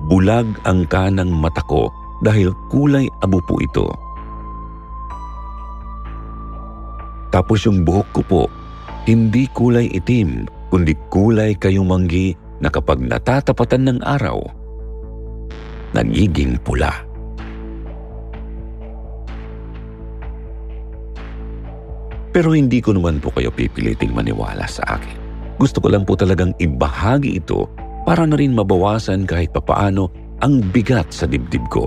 bulag 0.06 0.46
ang 0.68 0.84
kanang 0.86 1.32
mata 1.32 1.64
ko 1.64 1.88
dahil 2.20 2.52
kulay 2.68 3.08
abo 3.24 3.40
po 3.48 3.58
ito. 3.58 3.88
Tapos 7.32 7.64
yung 7.64 7.82
buhok 7.82 8.08
ko 8.12 8.22
po, 8.28 8.42
hindi 9.08 9.48
kulay 9.50 9.88
itim, 9.88 10.44
kundi 10.68 10.92
kulay 11.08 11.56
kayumanggi 11.56 12.36
na 12.60 12.68
kapag 12.68 13.00
natatapatan 13.00 13.88
ng 13.88 13.98
araw, 14.04 14.38
nagiging 15.96 16.60
pula. 16.60 17.11
Pero 22.32 22.56
hindi 22.56 22.80
ko 22.80 22.96
naman 22.96 23.20
po 23.20 23.28
kayo 23.36 23.52
pipiliting 23.52 24.16
maniwala 24.16 24.64
sa 24.64 24.96
akin. 24.96 25.20
Gusto 25.60 25.84
ko 25.84 25.92
lang 25.92 26.08
po 26.08 26.16
talagang 26.16 26.56
ibahagi 26.56 27.36
ito 27.36 27.68
para 28.08 28.24
na 28.24 28.40
rin 28.40 28.56
mabawasan 28.56 29.28
kahit 29.28 29.52
papaano 29.52 30.08
ang 30.40 30.64
bigat 30.72 31.12
sa 31.12 31.28
dibdib 31.28 31.62
ko. 31.68 31.86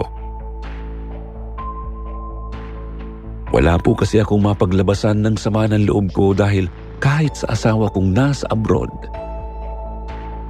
Wala 3.51 3.79
po 3.81 3.97
kasi 3.97 4.21
akong 4.21 4.45
mapaglabasan 4.45 5.25
ng 5.25 5.35
sama 5.35 5.65
ng 5.65 5.89
loob 5.89 6.13
ko 6.13 6.31
dahil 6.31 6.69
kahit 6.99 7.35
sa 7.35 7.55
asawa 7.55 7.91
kong 7.91 8.11
nasa 8.15 8.45
abroad, 8.51 8.91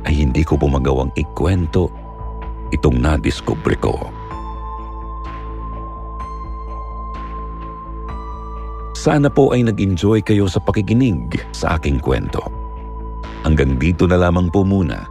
ay 0.06 0.14
hindi 0.14 0.46
ko 0.46 0.58
po 0.58 0.70
magawang 0.70 1.10
ikwento 1.18 1.90
itong 2.74 3.02
nadiskubre 3.02 3.74
ko. 3.82 3.94
Sana 9.06 9.30
po 9.30 9.54
ay 9.54 9.62
nag-enjoy 9.62 10.26
kayo 10.26 10.50
sa 10.50 10.58
pakikinig 10.58 11.38
sa 11.54 11.78
aking 11.78 12.02
kwento. 12.02 12.42
Hanggang 13.46 13.78
dito 13.78 14.10
na 14.10 14.18
lamang 14.18 14.50
po 14.50 14.66
muna. 14.66 15.06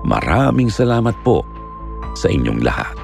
Maraming 0.00 0.72
salamat 0.72 1.12
po 1.20 1.44
sa 2.16 2.32
inyong 2.32 2.64
lahat. 2.64 2.96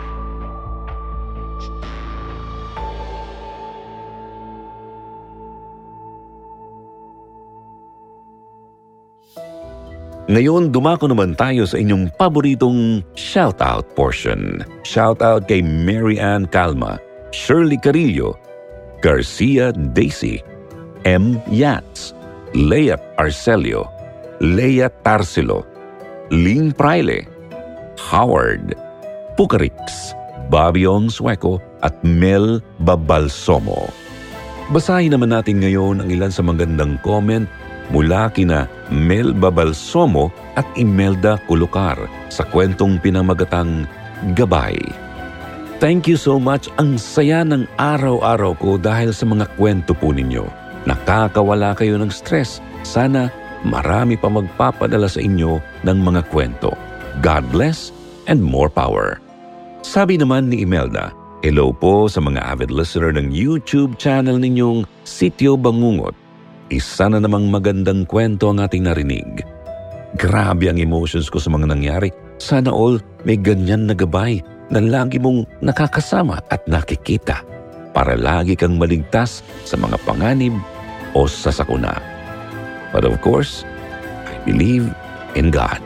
Ngayon, 10.33 10.73
dumako 10.73 11.12
naman 11.12 11.37
tayo 11.37 11.68
sa 11.68 11.77
inyong 11.77 12.16
paboritong 12.16 13.05
shoutout 13.12 13.85
portion. 13.92 14.64
Shoutout 14.88 15.44
kay 15.44 15.61
Mary 15.61 16.16
Ann 16.16 16.49
Calma, 16.49 16.97
Shirley 17.29 17.77
Carillo, 17.77 18.47
Garcia 18.98 19.70
Daisy, 19.94 20.42
M. 21.06 21.38
Yats, 21.46 22.14
Leia 22.54 22.98
Arcelio, 23.14 23.87
Leia 24.42 24.90
Tarsilo, 25.06 25.62
Ling 26.34 26.74
Praile, 26.74 27.26
Howard, 28.11 28.74
Pucarix, 29.38 30.14
Babiong 30.50 31.11
Sueco 31.12 31.62
at 31.87 31.94
Mel 32.02 32.58
Babalsomo. 32.82 33.90
Basahin 34.74 35.14
naman 35.14 35.32
natin 35.32 35.62
ngayon 35.62 36.04
ang 36.04 36.08
ilan 36.11 36.32
sa 36.34 36.42
magandang 36.44 37.00
comment 37.00 37.48
mula 37.88 38.28
kina 38.34 38.68
Mel 38.92 39.32
Babalsomo 39.32 40.28
at 40.58 40.66
Imelda 40.76 41.40
Kulukar 41.48 41.96
sa 42.28 42.44
kwentong 42.44 43.00
pinamagatang 43.00 43.88
Gabay. 44.34 45.08
Thank 45.79 46.11
you 46.11 46.19
so 46.19 46.43
much. 46.43 46.67
Ang 46.83 46.99
saya 46.99 47.47
ng 47.47 47.62
araw-araw 47.79 48.59
ko 48.59 48.83
dahil 48.83 49.14
sa 49.14 49.23
mga 49.23 49.47
kwento 49.55 49.95
po 49.95 50.11
ninyo. 50.11 50.43
Nakakawala 50.91 51.71
kayo 51.79 51.95
ng 52.03 52.11
stress. 52.11 52.59
Sana 52.83 53.31
marami 53.62 54.19
pa 54.19 54.27
magpapadala 54.27 55.07
sa 55.07 55.23
inyo 55.23 55.62
ng 55.87 55.99
mga 56.03 56.27
kwento. 56.35 56.75
God 57.23 57.47
bless 57.55 57.95
and 58.27 58.43
more 58.43 58.67
power. 58.67 59.23
Sabi 59.87 60.19
naman 60.19 60.51
ni 60.51 60.67
Imelda, 60.67 61.14
Hello 61.47 61.71
po 61.71 62.11
sa 62.11 62.19
mga 62.19 62.43
avid 62.59 62.75
listener 62.75 63.14
ng 63.14 63.31
YouTube 63.31 64.03
channel 64.03 64.35
ninyong 64.35 64.83
Sityo 65.07 65.55
Bangungot. 65.55 66.11
Isa 66.75 67.07
na 67.07 67.23
namang 67.23 67.55
magandang 67.55 68.03
kwento 68.03 68.51
ang 68.51 68.59
ating 68.59 68.83
narinig. 68.83 69.47
Grabe 70.19 70.67
ang 70.67 70.83
emotions 70.83 71.31
ko 71.31 71.38
sa 71.38 71.55
mga 71.55 71.71
nangyari. 71.71 72.11
Sana 72.43 72.75
all 72.75 72.99
may 73.23 73.38
ganyan 73.38 73.87
na 73.87 73.95
gabay 73.95 74.43
na 74.68 74.81
lagi 74.81 75.16
mong 75.16 75.48
nakakasama 75.64 76.40
at 76.52 76.61
nakikita 76.68 77.40
para 77.96 78.14
lagi 78.14 78.54
kang 78.54 78.76
maligtas 78.76 79.40
sa 79.64 79.74
mga 79.81 79.96
panganib 80.04 80.54
o 81.16 81.24
sa 81.24 81.50
sakuna. 81.50 81.98
But 82.92 83.04
of 83.04 83.20
course, 83.20 83.64
I 84.28 84.37
believe 84.44 84.88
in 85.37 85.52
God. 85.52 85.81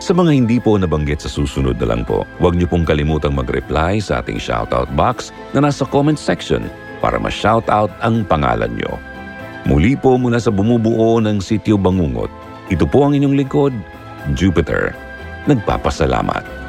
Sa 0.00 0.16
mga 0.16 0.32
hindi 0.32 0.56
po 0.56 0.80
nabanggit 0.80 1.20
sa 1.20 1.28
susunod 1.28 1.76
na 1.76 1.92
lang 1.92 2.08
po, 2.08 2.24
huwag 2.40 2.56
niyo 2.56 2.72
pong 2.72 2.88
kalimutang 2.88 3.36
mag-reply 3.36 4.00
sa 4.00 4.24
ating 4.24 4.40
shoutout 4.40 4.88
box 4.96 5.28
na 5.52 5.60
nasa 5.60 5.84
comment 5.84 6.16
section 6.16 6.64
para 7.04 7.20
ma-shoutout 7.20 7.92
ang 8.00 8.24
pangalan 8.24 8.72
niyo. 8.72 8.96
Muli 9.68 9.92
po 10.00 10.16
mula 10.16 10.40
sa 10.40 10.48
bumubuo 10.48 11.20
ng 11.20 11.36
Sityo 11.44 11.76
Bangungot, 11.76 12.32
ito 12.72 12.88
po 12.88 13.04
ang 13.04 13.12
inyong 13.12 13.36
likod, 13.36 13.76
Jupiter. 14.32 14.96
Nagpapasalamat. 15.44 16.59